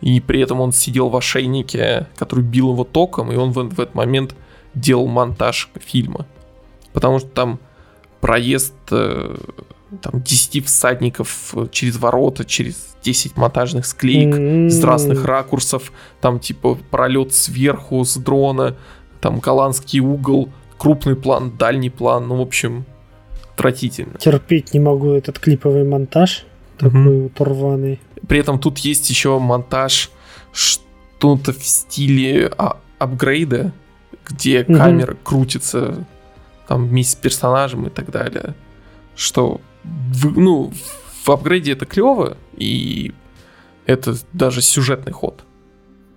и 0.00 0.20
при 0.20 0.40
этом 0.40 0.60
он 0.60 0.72
сидел 0.72 1.08
в 1.08 1.16
ошейнике, 1.16 2.08
который 2.16 2.44
бил 2.44 2.72
его 2.72 2.84
током, 2.84 3.32
и 3.32 3.36
он 3.36 3.52
в, 3.52 3.56
в 3.56 3.80
этот 3.80 3.94
момент 3.94 4.34
делал 4.74 5.06
монтаж 5.06 5.70
фильма. 5.80 6.26
Потому 6.92 7.18
что 7.18 7.28
там 7.28 7.58
проезд 8.20 8.74
э, 8.90 9.36
там 10.00 10.22
10 10.22 10.64
всадников 10.66 11.54
через 11.70 11.96
ворота, 11.96 12.44
через 12.44 12.96
10 13.02 13.36
монтажных 13.36 13.84
склеек 13.86 14.34
mm-hmm. 14.34 14.66
из 14.68 14.82
разных 14.82 15.24
ракурсов, 15.24 15.92
там 16.20 16.38
типа 16.38 16.78
пролет 16.90 17.34
сверху 17.34 18.04
с 18.04 18.16
дрона, 18.16 18.76
там 19.20 19.40
голландский 19.40 20.00
угол, 20.00 20.48
крупный 20.78 21.16
план, 21.16 21.52
дальний 21.56 21.90
план, 21.90 22.28
ну, 22.28 22.36
в 22.36 22.40
общем, 22.40 22.84
отвратительно. 23.54 24.18
Терпеть 24.18 24.72
не 24.72 24.80
могу 24.80 25.12
этот 25.12 25.38
клиповый 25.38 25.84
монтаж, 25.84 26.44
такой 26.78 27.28
mm-hmm. 27.28 27.98
При 28.26 28.38
этом 28.38 28.58
тут 28.58 28.78
есть 28.78 29.10
еще 29.10 29.38
монтаж 29.38 30.10
что-то 30.52 31.52
в 31.52 31.62
стиле 31.62 32.50
а- 32.56 32.78
апгрейда, 32.98 33.72
где 34.24 34.62
mm-hmm. 34.62 34.76
камера 34.76 35.16
крутится 35.22 36.06
там 36.72 36.88
вместе 36.88 37.12
с 37.12 37.16
персонажем 37.16 37.86
и 37.86 37.90
так 37.90 38.10
далее. 38.10 38.54
Что, 39.14 39.60
ну, 40.22 40.72
в 41.22 41.28
апгрейде 41.28 41.72
это 41.72 41.84
клево, 41.84 42.38
и 42.56 43.12
это 43.84 44.14
даже 44.32 44.62
сюжетный 44.62 45.12
ход. 45.12 45.44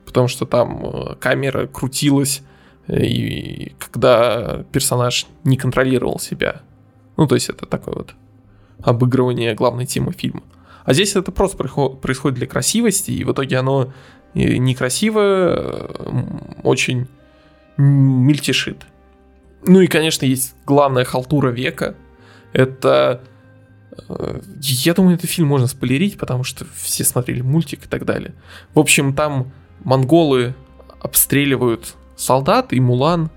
Потому 0.06 0.30
что 0.30 0.46
там 0.46 0.86
э, 0.86 1.16
камера 1.16 1.68
крутилась, 1.68 2.42
э, 2.88 3.06
и 3.06 3.76
когда 3.80 4.64
персонаж 4.72 5.28
не 5.44 5.58
контролировал 5.58 6.20
себя. 6.20 6.62
Ну, 7.18 7.28
то 7.28 7.36
есть 7.36 7.50
это 7.50 7.66
такое 7.66 7.96
вот 7.96 8.16
обыгрывание 8.82 9.56
главной 9.56 9.86
темы 9.86 10.14
фильма. 10.14 10.44
А 10.86 10.94
здесь 10.94 11.18
это 11.18 11.34
просто 11.34 11.58
происходит 11.58 12.38
для 12.38 12.48
красивости, 12.48 13.12
и 13.12 13.26
в 13.26 13.34
итоге 13.34 13.58
оно 13.58 13.92
э, 14.34 14.56
некрасиво, 14.56 15.92
очень 16.64 17.10
мельтешит. 17.76 18.86
Ну 19.66 19.82
и, 19.82 19.88
конечно, 19.88 20.26
есть 20.26 20.56
главная 20.66 21.06
халтура 21.06 21.50
века. 21.50 21.96
Это... 22.54 23.22
Э, 24.08 24.42
я 24.60 24.94
думаю, 24.94 25.16
этот 25.16 25.30
фильм 25.30 25.48
можно 25.48 25.68
спойлерить, 25.68 26.18
потому 26.18 26.44
что 26.44 26.66
все 26.76 27.04
смотрели 27.04 27.42
мультик 27.42 27.86
и 27.86 27.88
так 27.88 28.06
далее. 28.06 28.34
В 28.74 28.80
общем, 28.80 29.14
там 29.14 29.52
монголы 29.84 30.56
обстреливают 31.00 31.96
солдат, 32.16 32.74
и 32.74 32.80
Мулан 32.80 33.30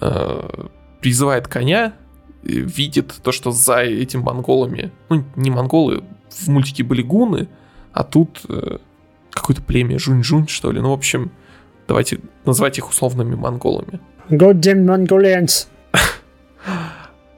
э, 0.00 0.66
призывает 1.00 1.48
коня, 1.48 1.94
видит 2.42 3.14
то, 3.22 3.32
что 3.32 3.50
за 3.50 3.78
этим 3.78 4.20
монголами... 4.20 4.92
Ну, 5.08 5.24
не 5.36 5.50
монголы, 5.50 6.04
в 6.30 6.48
мультике 6.48 6.84
были 6.84 7.02
гуны, 7.02 7.48
а 7.92 8.04
тут 8.04 8.42
э, 8.48 8.78
какое-то 9.30 9.62
племя 9.62 9.96
Жунь-Жунь, 9.96 10.48
что 10.48 10.72
ли. 10.72 10.80
Ну, 10.80 10.90
в 10.90 10.94
общем, 10.94 11.32
давайте 11.88 12.20
назвать 12.44 12.78
их 12.78 12.88
условными 12.88 13.34
монголами. 13.34 14.00
Goddamn 14.30 14.84
Mongolians. 14.84 15.66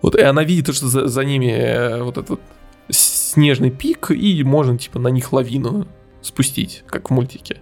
вот, 0.02 0.14
и 0.14 0.22
она 0.22 0.44
видит, 0.44 0.74
что 0.74 0.86
за, 0.88 1.08
за 1.08 1.24
ними 1.24 1.50
э, 1.50 2.02
вот 2.02 2.18
этот 2.18 2.40
снежный 2.88 3.70
пик, 3.70 4.10
и 4.10 4.42
можно, 4.44 4.78
типа, 4.78 4.98
на 4.98 5.08
них 5.08 5.32
лавину 5.32 5.86
спустить, 6.20 6.84
как 6.86 7.10
в 7.10 7.12
мультике. 7.12 7.58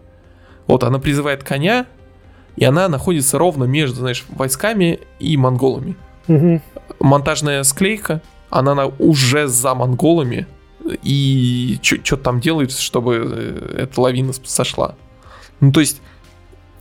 Вот, 0.66 0.84
она 0.84 0.98
призывает 0.98 1.44
коня, 1.44 1.86
и 2.56 2.64
она 2.64 2.88
находится 2.88 3.38
ровно 3.38 3.64
между, 3.64 4.00
знаешь, 4.00 4.24
войсками 4.28 5.00
и 5.18 5.36
монголами. 5.36 5.96
Угу. 6.28 6.60
Монтажная 7.00 7.62
склейка, 7.62 8.20
она, 8.50 8.72
она 8.72 8.86
уже 8.86 9.46
за 9.46 9.74
монголами, 9.74 10.46
и 11.02 11.78
что 11.82 12.16
там 12.16 12.40
делает, 12.40 12.72
чтобы 12.72 13.22
э, 13.24 13.82
эта 13.82 14.00
лавина 14.00 14.32
сошла. 14.44 14.96
Ну, 15.60 15.72
то 15.72 15.80
есть, 15.80 16.00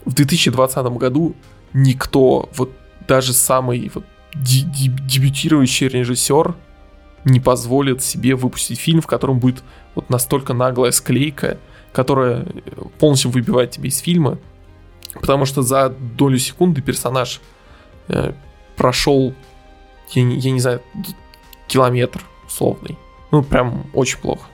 в 0.05 0.13
2020 0.13 0.85
году 0.97 1.35
никто, 1.73 2.49
вот 2.55 2.71
даже 3.07 3.33
самый 3.33 3.91
вот, 3.93 4.05
дебютирующий 4.33 5.87
режиссер 5.87 6.55
не 7.25 7.39
позволит 7.39 8.03
себе 8.03 8.35
выпустить 8.35 8.79
фильм, 8.79 9.01
в 9.01 9.07
котором 9.07 9.39
будет 9.39 9.63
вот 9.95 10.09
настолько 10.09 10.53
наглая 10.53 10.91
склейка, 10.91 11.57
которая 11.91 12.45
полностью 12.99 13.31
выбивает 13.31 13.71
тебя 13.71 13.89
из 13.89 13.97
фильма, 13.97 14.37
потому 15.13 15.45
что 15.45 15.61
за 15.61 15.89
долю 15.89 16.37
секунды 16.37 16.81
персонаж 16.81 17.41
э, 18.07 18.33
прошел, 18.77 19.33
я, 20.11 20.21
я 20.21 20.51
не 20.51 20.59
знаю, 20.59 20.81
километр 21.67 22.23
условный. 22.45 22.97
Ну, 23.31 23.43
прям 23.43 23.85
очень 23.93 24.19
плохо. 24.19 24.47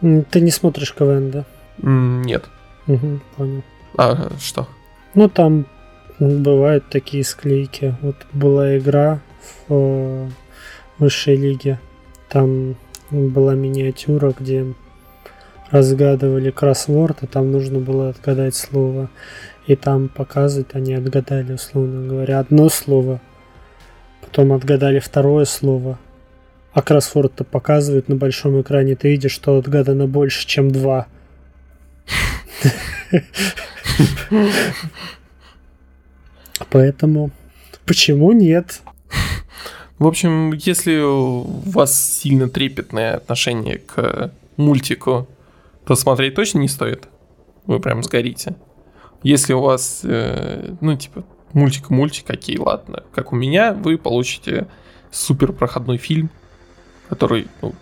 Ты 0.00 0.40
не 0.40 0.50
смотришь 0.50 0.94
КВН, 0.94 1.30
да? 1.30 1.44
Нет. 1.78 2.44
Угу, 2.86 3.20
понял. 3.36 3.62
А 3.96 4.30
что? 4.38 4.68
Ну, 5.14 5.28
там 5.28 5.66
бывают 6.18 6.84
такие 6.88 7.24
склейки. 7.24 7.94
Вот 8.02 8.16
была 8.32 8.78
игра 8.78 9.20
в 9.68 9.72
э, 9.74 10.28
высшей 10.98 11.36
лиге. 11.36 11.78
Там 12.28 12.76
была 13.10 13.54
миниатюра, 13.54 14.34
где 14.38 14.66
разгадывали 15.70 16.50
кроссворд, 16.50 17.22
и 17.22 17.26
там 17.26 17.52
нужно 17.52 17.78
было 17.80 18.10
отгадать 18.10 18.54
слово. 18.54 19.10
И 19.66 19.76
там 19.76 20.08
показывают, 20.08 20.74
они 20.74 20.94
отгадали, 20.94 21.54
условно 21.54 22.08
говоря, 22.08 22.38
одно 22.38 22.68
слово. 22.68 23.20
Потом 24.20 24.52
отгадали 24.52 25.00
второе 25.00 25.44
слово. 25.44 25.98
А 26.72 26.82
кроссворд-то 26.82 27.44
показывает 27.44 28.08
на 28.08 28.16
большом 28.16 28.60
экране, 28.60 28.96
ты 28.96 29.08
видишь, 29.08 29.32
что 29.32 29.56
отгадано 29.56 30.06
больше, 30.06 30.46
чем 30.46 30.70
два. 30.70 31.06
Поэтому 36.70 37.30
почему 37.84 38.32
нет? 38.32 38.82
В 39.98 40.06
общем, 40.06 40.52
если 40.52 40.98
у 40.98 41.42
вас 41.42 41.98
сильно 41.98 42.48
трепетное 42.48 43.16
отношение 43.16 43.78
к 43.78 44.32
мультику, 44.56 45.26
то 45.86 45.94
смотреть 45.94 46.34
точно 46.34 46.58
не 46.58 46.68
стоит. 46.68 47.08
Вы 47.66 47.80
прям 47.80 48.02
сгорите. 48.02 48.56
Если 49.22 49.54
у 49.54 49.60
вас, 49.60 50.02
э, 50.04 50.74
ну, 50.80 50.96
типа, 50.96 51.24
мультик-мультик, 51.52 52.28
окей, 52.28 52.58
ладно. 52.58 53.04
Как 53.14 53.32
у 53.32 53.36
меня, 53.36 53.72
вы 53.72 53.96
получите 53.96 54.66
супер 55.10 55.52
проходной 55.52 55.96
фильм, 55.96 56.30
который, 57.08 57.48
ну, 57.62 57.74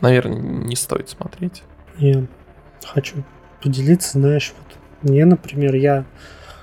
наверное, 0.00 0.38
не 0.38 0.76
стоит 0.76 1.10
смотреть. 1.10 1.62
Я 1.98 2.26
хочу 2.84 3.22
поделиться, 3.62 4.18
знаешь, 4.18 4.54
вот 4.56 5.10
мне, 5.10 5.24
например, 5.24 5.74
я 5.74 6.06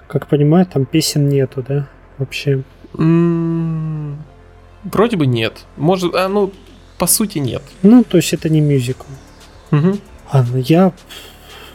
как 0.08 0.28
понимаю, 0.28 0.66
там 0.66 0.86
песен 0.86 1.28
нету, 1.28 1.64
да? 1.68 1.88
Вообще. 2.18 2.64
М-м- 2.98 4.18
вроде 4.84 5.18
бы 5.18 5.26
нет. 5.26 5.66
Может, 5.78 6.16
а 6.16 6.28
ну, 6.28 6.52
по 6.98 7.08
сути, 7.08 7.40
нет. 7.40 7.64
Ну, 7.84 8.04
то 8.04 8.18
есть 8.18 8.34
это 8.34 8.50
не 8.50 8.62
мюзикл. 8.62 9.06
Угу. 9.72 9.98
А, 10.32 10.44
ну 10.44 10.58
я 10.58 10.94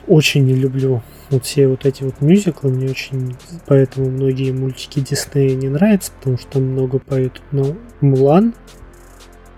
очень 0.06 0.44
не 0.44 0.54
люблю 0.54 1.02
вот 1.30 1.44
все 1.44 1.68
вот 1.68 1.86
эти 1.86 2.02
вот 2.02 2.20
мюзиклы. 2.20 2.70
Мне 2.70 2.90
очень 2.90 3.36
поэтому 3.66 4.10
многие 4.10 4.52
мультики 4.52 5.00
Диснея 5.00 5.54
не 5.54 5.68
нравятся, 5.68 6.12
потому 6.18 6.38
что 6.38 6.52
там 6.52 6.64
много 6.64 6.98
поют. 6.98 7.40
Но 7.52 7.76
Мулан, 8.00 8.54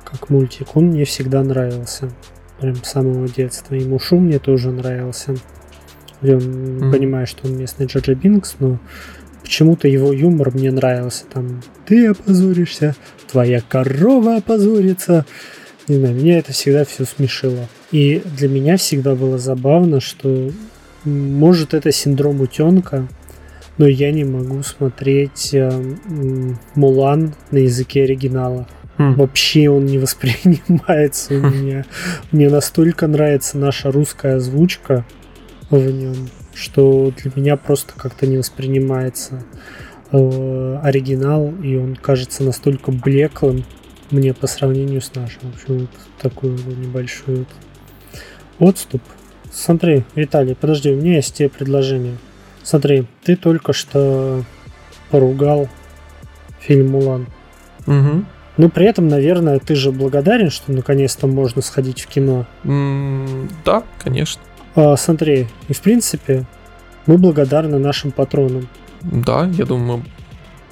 как 0.05 0.31
мультик, 0.31 0.77
он 0.77 0.87
мне 0.87 1.05
всегда 1.05 1.43
нравился. 1.43 2.11
Прям 2.61 2.77
с 2.77 2.91
самого 2.91 3.29
детства. 3.29 3.75
И 3.75 3.85
Мушу 3.85 4.19
мне 4.19 4.39
тоже 4.39 4.71
нравился. 4.71 5.35
Я 6.23 6.35
mm-hmm. 6.35 6.91
понимаю, 6.91 7.27
что 7.27 7.49
он 7.49 7.59
местный 7.59 7.87
Джаджа 7.87 8.15
Бинкс, 8.15 8.57
но 8.61 8.79
почему-то 9.43 9.89
его 9.89 10.13
юмор 10.13 10.53
мне 10.53 10.71
нравился. 10.71 11.25
Там 11.33 11.61
ты 11.87 12.07
опозоришься, 12.07 12.95
твоя 13.31 13.61
корова 13.61 14.37
опозорится. 14.37 15.27
Не 15.89 15.97
знаю, 15.97 16.15
меня 16.15 16.39
это 16.39 16.53
всегда 16.53 16.85
все 16.85 17.05
смешило. 17.05 17.69
И 17.91 18.23
для 18.37 18.49
меня 18.49 18.77
всегда 18.77 19.15
было 19.15 19.39
забавно, 19.39 20.01
что 20.01 20.51
может 21.05 21.75
это 21.75 21.91
синдром 21.91 22.41
утенка, 22.41 23.09
но 23.79 23.87
я 23.87 24.13
не 24.13 24.25
могу 24.25 24.63
смотреть 24.63 25.51
э, 25.53 25.71
Мулан 26.75 27.35
на 27.51 27.59
языке 27.59 28.05
оригинала. 28.05 28.69
Mm. 28.99 29.15
Вообще 29.15 29.69
он 29.69 29.87
не 29.87 29.99
воспринимается 29.99 31.35
у 31.35 31.41
меня. 31.41 31.85
Мне 32.31 32.49
настолько 32.49 33.07
нравится 33.09 33.59
наша 33.59 33.91
русская 33.91 34.37
озвучка, 34.37 35.05
в 35.79 35.91
нем, 35.91 36.29
что 36.55 37.13
для 37.17 37.31
меня 37.35 37.57
просто 37.57 37.93
как-то 37.97 38.27
не 38.27 38.37
воспринимается 38.37 39.43
э, 40.11 40.79
оригинал, 40.83 41.53
и 41.63 41.77
он 41.77 41.97
кажется 41.97 42.45
настолько 42.45 42.93
блеклым 42.93 43.65
мне 44.11 44.35
по 44.35 44.47
сравнению 44.47 45.01
с 45.01 45.15
нашим. 45.15 45.53
В 45.53 45.55
общем, 45.55 45.79
вот 45.81 45.91
такой 46.21 46.51
небольшой 46.51 47.37
вот 47.37 47.49
отступ. 48.69 49.03
Смотри, 49.51 50.05
Виталий, 50.15 50.55
подожди, 50.55 50.91
у 50.91 50.97
меня 50.97 51.17
есть 51.17 51.35
тебе 51.35 51.49
предложение. 51.49 52.17
Смотри, 52.63 53.07
ты 53.25 53.37
только 53.37 53.73
что 53.73 54.45
поругал 55.11 55.69
фильм 56.61 56.91
Мулан. 56.91 57.27
Угу. 57.87 58.25
Но 58.59 58.69
при 58.69 58.87
этом, 58.87 59.09
наверное, 59.09 59.59
ты 59.59 59.75
же 59.75 59.91
благодарен, 59.91 60.51
что 60.51 60.73
наконец-то 60.73 61.27
можно 61.27 61.63
сходить 61.63 62.01
в 62.03 62.07
кино. 62.07 62.47
М, 62.65 63.49
Да, 63.65 63.83
конечно. 64.03 64.43
А, 64.75 64.97
смотри, 64.97 65.49
и 65.69 65.73
в 65.73 65.81
принципе, 65.81 66.45
мы 67.07 67.19
благодарны 67.19 67.79
нашим 67.79 68.11
патронам. 68.11 68.69
Да, 69.03 69.47
я 69.53 69.65
думаю, 69.65 69.99
мы 69.99 70.05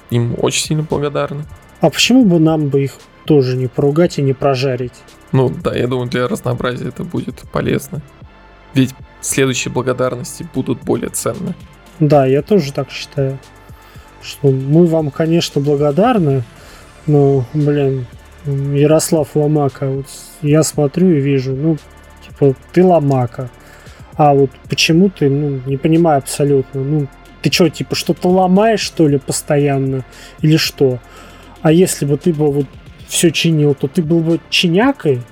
им 0.09 0.35
очень 0.37 0.65
сильно 0.65 0.83
благодарны. 0.83 1.43
А 1.79 1.89
почему 1.89 2.25
бы 2.25 2.39
нам 2.39 2.69
бы 2.69 2.83
их 2.83 2.93
тоже 3.25 3.57
не 3.57 3.67
поругать 3.67 4.19
и 4.19 4.21
не 4.21 4.33
прожарить? 4.33 4.93
Ну 5.31 5.49
да, 5.49 5.75
я 5.75 5.87
думаю, 5.87 6.09
для 6.09 6.27
разнообразия 6.27 6.89
это 6.89 7.03
будет 7.03 7.43
полезно. 7.51 8.01
Ведь 8.73 8.93
следующие 9.21 9.71
благодарности 9.71 10.47
будут 10.53 10.81
более 10.83 11.09
ценны. 11.09 11.55
Да, 11.99 12.25
я 12.25 12.41
тоже 12.41 12.73
так 12.73 12.89
считаю. 12.89 13.37
Что 14.21 14.49
мы 14.49 14.85
вам, 14.85 15.09
конечно, 15.09 15.61
благодарны, 15.61 16.43
но, 17.07 17.45
блин, 17.53 18.05
Ярослав 18.45 19.35
Ломака, 19.35 19.87
вот 19.87 20.05
я 20.41 20.63
смотрю 20.63 21.11
и 21.11 21.19
вижу, 21.19 21.55
ну, 21.55 21.77
типа, 22.25 22.55
ты 22.71 22.83
Ломака. 22.83 23.49
А 24.21 24.35
вот 24.35 24.51
почему 24.69 25.09
ты, 25.09 25.31
ну, 25.31 25.61
не 25.65 25.77
понимаю 25.77 26.19
абсолютно. 26.19 26.81
Ну, 26.81 27.07
ты 27.41 27.51
что, 27.51 27.69
типа, 27.69 27.95
что-то 27.95 28.29
ломаешь, 28.29 28.79
что 28.79 29.07
ли, 29.07 29.17
постоянно? 29.17 30.05
Или 30.41 30.57
что? 30.57 30.99
А 31.63 31.71
если 31.71 32.05
бы 32.05 32.17
ты 32.17 32.31
бы 32.31 32.51
вот 32.51 32.67
все 33.07 33.31
чинил, 33.31 33.73
то 33.73 33.87
ты 33.87 34.03
был 34.03 34.19
бы 34.19 34.39
чинякой? 34.51 35.23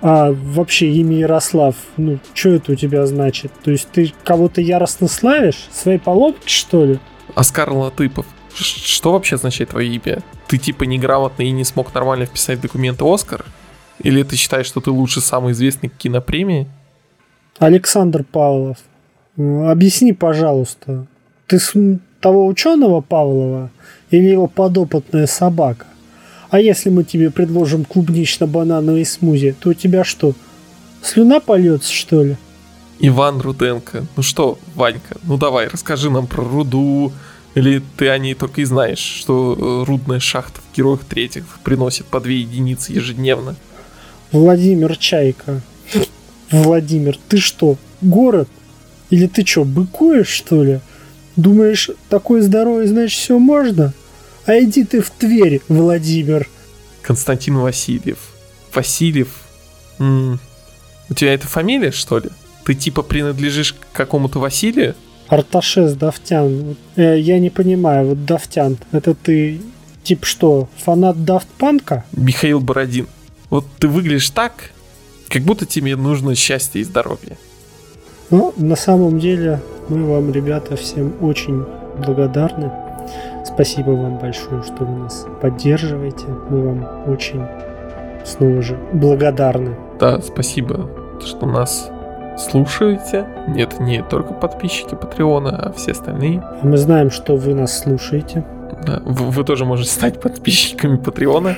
А 0.00 0.30
вообще 0.30 0.92
имя 0.92 1.16
Ярослав, 1.16 1.74
ну, 1.96 2.20
что 2.34 2.50
это 2.50 2.70
у 2.70 2.74
тебя 2.76 3.04
значит? 3.04 3.50
То 3.64 3.72
есть 3.72 3.88
ты 3.90 4.12
кого-то 4.22 4.60
яростно 4.60 5.08
славишь? 5.08 5.66
Свои 5.72 5.98
поломки, 5.98 6.48
что 6.48 6.84
ли? 6.84 7.00
Оскар 7.34 7.72
Латыпов. 7.72 8.26
Что 8.54 9.10
вообще 9.10 9.34
означает 9.34 9.70
твое 9.70 9.88
имя? 9.88 10.22
Ты 10.46 10.58
типа 10.58 10.84
неграмотный 10.84 11.48
и 11.48 11.50
не 11.50 11.64
смог 11.64 11.92
нормально 11.92 12.26
вписать 12.26 12.60
документы 12.60 13.04
Оскар? 13.04 13.44
Или 13.98 14.22
ты 14.22 14.36
считаешь, 14.36 14.66
что 14.66 14.80
ты 14.80 14.92
лучше 14.92 15.20
самый 15.20 15.50
известный 15.50 15.88
кинопремии? 15.88 16.68
Александр 17.58 18.24
Павлов, 18.24 18.78
объясни, 19.36 20.12
пожалуйста, 20.12 21.06
ты 21.46 21.58
с 21.58 21.72
того 22.20 22.46
ученого 22.46 23.00
Павлова 23.00 23.70
или 24.10 24.26
его 24.26 24.46
подопытная 24.46 25.26
собака? 25.26 25.86
А 26.50 26.60
если 26.60 26.88
мы 26.88 27.04
тебе 27.04 27.30
предложим 27.30 27.84
клубнично-банановый 27.84 29.04
смузи, 29.04 29.54
то 29.60 29.70
у 29.70 29.74
тебя 29.74 30.04
что, 30.04 30.34
слюна 31.02 31.40
польется, 31.40 31.92
что 31.92 32.22
ли? 32.22 32.36
Иван 33.00 33.40
Руденко. 33.40 34.06
Ну 34.16 34.22
что, 34.22 34.58
Ванька, 34.74 35.16
ну 35.24 35.36
давай, 35.36 35.68
расскажи 35.68 36.10
нам 36.10 36.26
про 36.26 36.42
руду. 36.42 37.12
Или 37.54 37.82
ты 37.96 38.08
о 38.08 38.18
ней 38.18 38.34
только 38.34 38.60
и 38.60 38.64
знаешь, 38.64 38.98
что 38.98 39.56
э, 39.58 39.84
рудная 39.84 40.20
шахта 40.20 40.60
в 40.60 40.76
героях 40.76 41.00
третьих 41.04 41.44
приносит 41.64 42.06
по 42.06 42.20
две 42.20 42.40
единицы 42.40 42.92
ежедневно. 42.92 43.56
Владимир 44.30 44.96
Чайка. 44.96 45.60
Владимир, 46.50 47.18
ты 47.28 47.38
что, 47.38 47.76
город? 48.00 48.48
Или 49.10 49.26
ты 49.26 49.44
что, 49.44 49.64
быкуешь, 49.64 50.28
что 50.28 50.62
ли? 50.64 50.80
Думаешь, 51.36 51.90
такое 52.08 52.42
здоровье, 52.42 52.88
значит, 52.88 53.18
все 53.18 53.38
можно? 53.38 53.92
А 54.46 54.58
иди 54.58 54.84
ты 54.84 55.00
в 55.00 55.10
Тверь, 55.10 55.60
Владимир. 55.68 56.48
Константин 57.02 57.56
Васильев. 57.58 58.18
Васильев. 58.74 59.28
М, 59.98 60.38
У 61.10 61.14
тебя 61.14 61.32
это 61.34 61.46
фамилия, 61.46 61.90
что 61.90 62.18
ли? 62.18 62.28
Ты 62.64 62.74
типа 62.74 63.02
принадлежишь 63.02 63.72
к 63.74 63.96
какому-то 63.96 64.38
Василию? 64.40 64.94
Арташес 65.28 65.92
Давтян. 65.94 66.62
Вот, 66.62 66.76
э, 66.96 67.18
я 67.20 67.38
не 67.38 67.50
понимаю, 67.50 68.08
вот 68.08 68.24
Давтян, 68.24 68.76
это 68.92 69.14
ты 69.14 69.60
типа 70.02 70.26
что, 70.26 70.68
фанат 70.76 71.24
Дафтпанка? 71.24 72.04
Михаил 72.12 72.60
Бородин. 72.60 73.06
Вот 73.50 73.66
ты 73.78 73.88
выглядишь 73.88 74.30
так, 74.30 74.70
как 75.28 75.42
будто 75.42 75.66
тебе 75.66 75.96
нужно 75.96 76.34
счастье 76.34 76.80
и 76.80 76.84
здоровье. 76.84 77.36
Ну, 78.30 78.52
на 78.56 78.76
самом 78.76 79.18
деле, 79.18 79.60
мы 79.88 80.04
вам, 80.04 80.30
ребята, 80.32 80.76
всем 80.76 81.14
очень 81.20 81.64
благодарны. 82.04 82.70
Спасибо 83.44 83.90
вам 83.90 84.18
большое, 84.18 84.62
что 84.62 84.84
вы 84.84 84.98
нас 84.98 85.26
поддерживаете. 85.40 86.26
Мы 86.50 86.62
вам 86.62 87.10
очень, 87.10 87.42
снова 88.24 88.60
же, 88.60 88.78
благодарны. 88.92 89.76
Да, 89.98 90.20
спасибо, 90.20 90.90
что 91.24 91.46
нас 91.46 91.90
слушаете. 92.36 93.26
Нет, 93.48 93.80
не 93.80 94.02
только 94.02 94.34
подписчики 94.34 94.94
Патреона, 94.94 95.56
а 95.56 95.72
все 95.72 95.92
остальные. 95.92 96.42
Мы 96.62 96.76
знаем, 96.76 97.10
что 97.10 97.36
вы 97.36 97.54
нас 97.54 97.78
слушаете. 97.78 98.44
Да, 98.86 99.02
вы, 99.04 99.30
вы 99.30 99.44
тоже 99.44 99.64
можете 99.64 99.90
стать 99.90 100.20
подписчиками 100.20 100.96
Патреона. 100.96 101.56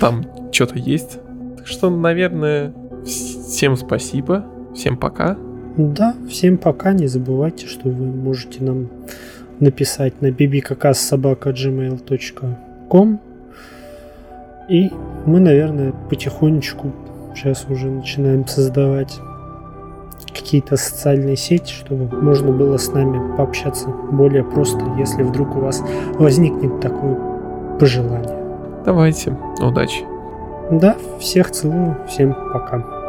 Там 0.00 0.24
что-то 0.52 0.78
есть. 0.78 1.18
Так 1.62 1.68
что, 1.68 1.90
наверное, 1.90 2.72
всем 3.04 3.76
спасибо. 3.76 4.44
Всем 4.74 4.96
пока. 4.96 5.36
Да, 5.76 6.16
всем 6.28 6.58
пока. 6.58 6.92
Не 6.92 7.06
забывайте, 7.06 7.68
что 7.68 7.88
вы 7.88 8.04
можете 8.04 8.64
нам 8.64 8.88
написать 9.60 10.20
на 10.20 10.32
bbkakassobaka.gmail.com 10.32 13.20
И 14.68 14.90
мы, 15.24 15.38
наверное, 15.38 15.92
потихонечку 16.10 16.90
сейчас 17.36 17.64
уже 17.70 17.86
начинаем 17.86 18.44
создавать 18.48 19.20
какие-то 20.34 20.76
социальные 20.76 21.36
сети, 21.36 21.72
чтобы 21.72 22.08
можно 22.20 22.50
было 22.50 22.76
с 22.76 22.92
нами 22.92 23.36
пообщаться 23.36 23.86
более 23.86 24.42
просто, 24.42 24.84
если 24.98 25.22
вдруг 25.22 25.54
у 25.54 25.60
вас 25.60 25.80
возникнет 26.14 26.80
такое 26.80 27.16
пожелание. 27.78 28.36
Давайте. 28.84 29.38
Удачи. 29.60 30.02
Да, 30.72 30.96
всех 31.20 31.50
целую, 31.50 31.98
всем 32.08 32.34
пока. 32.50 33.01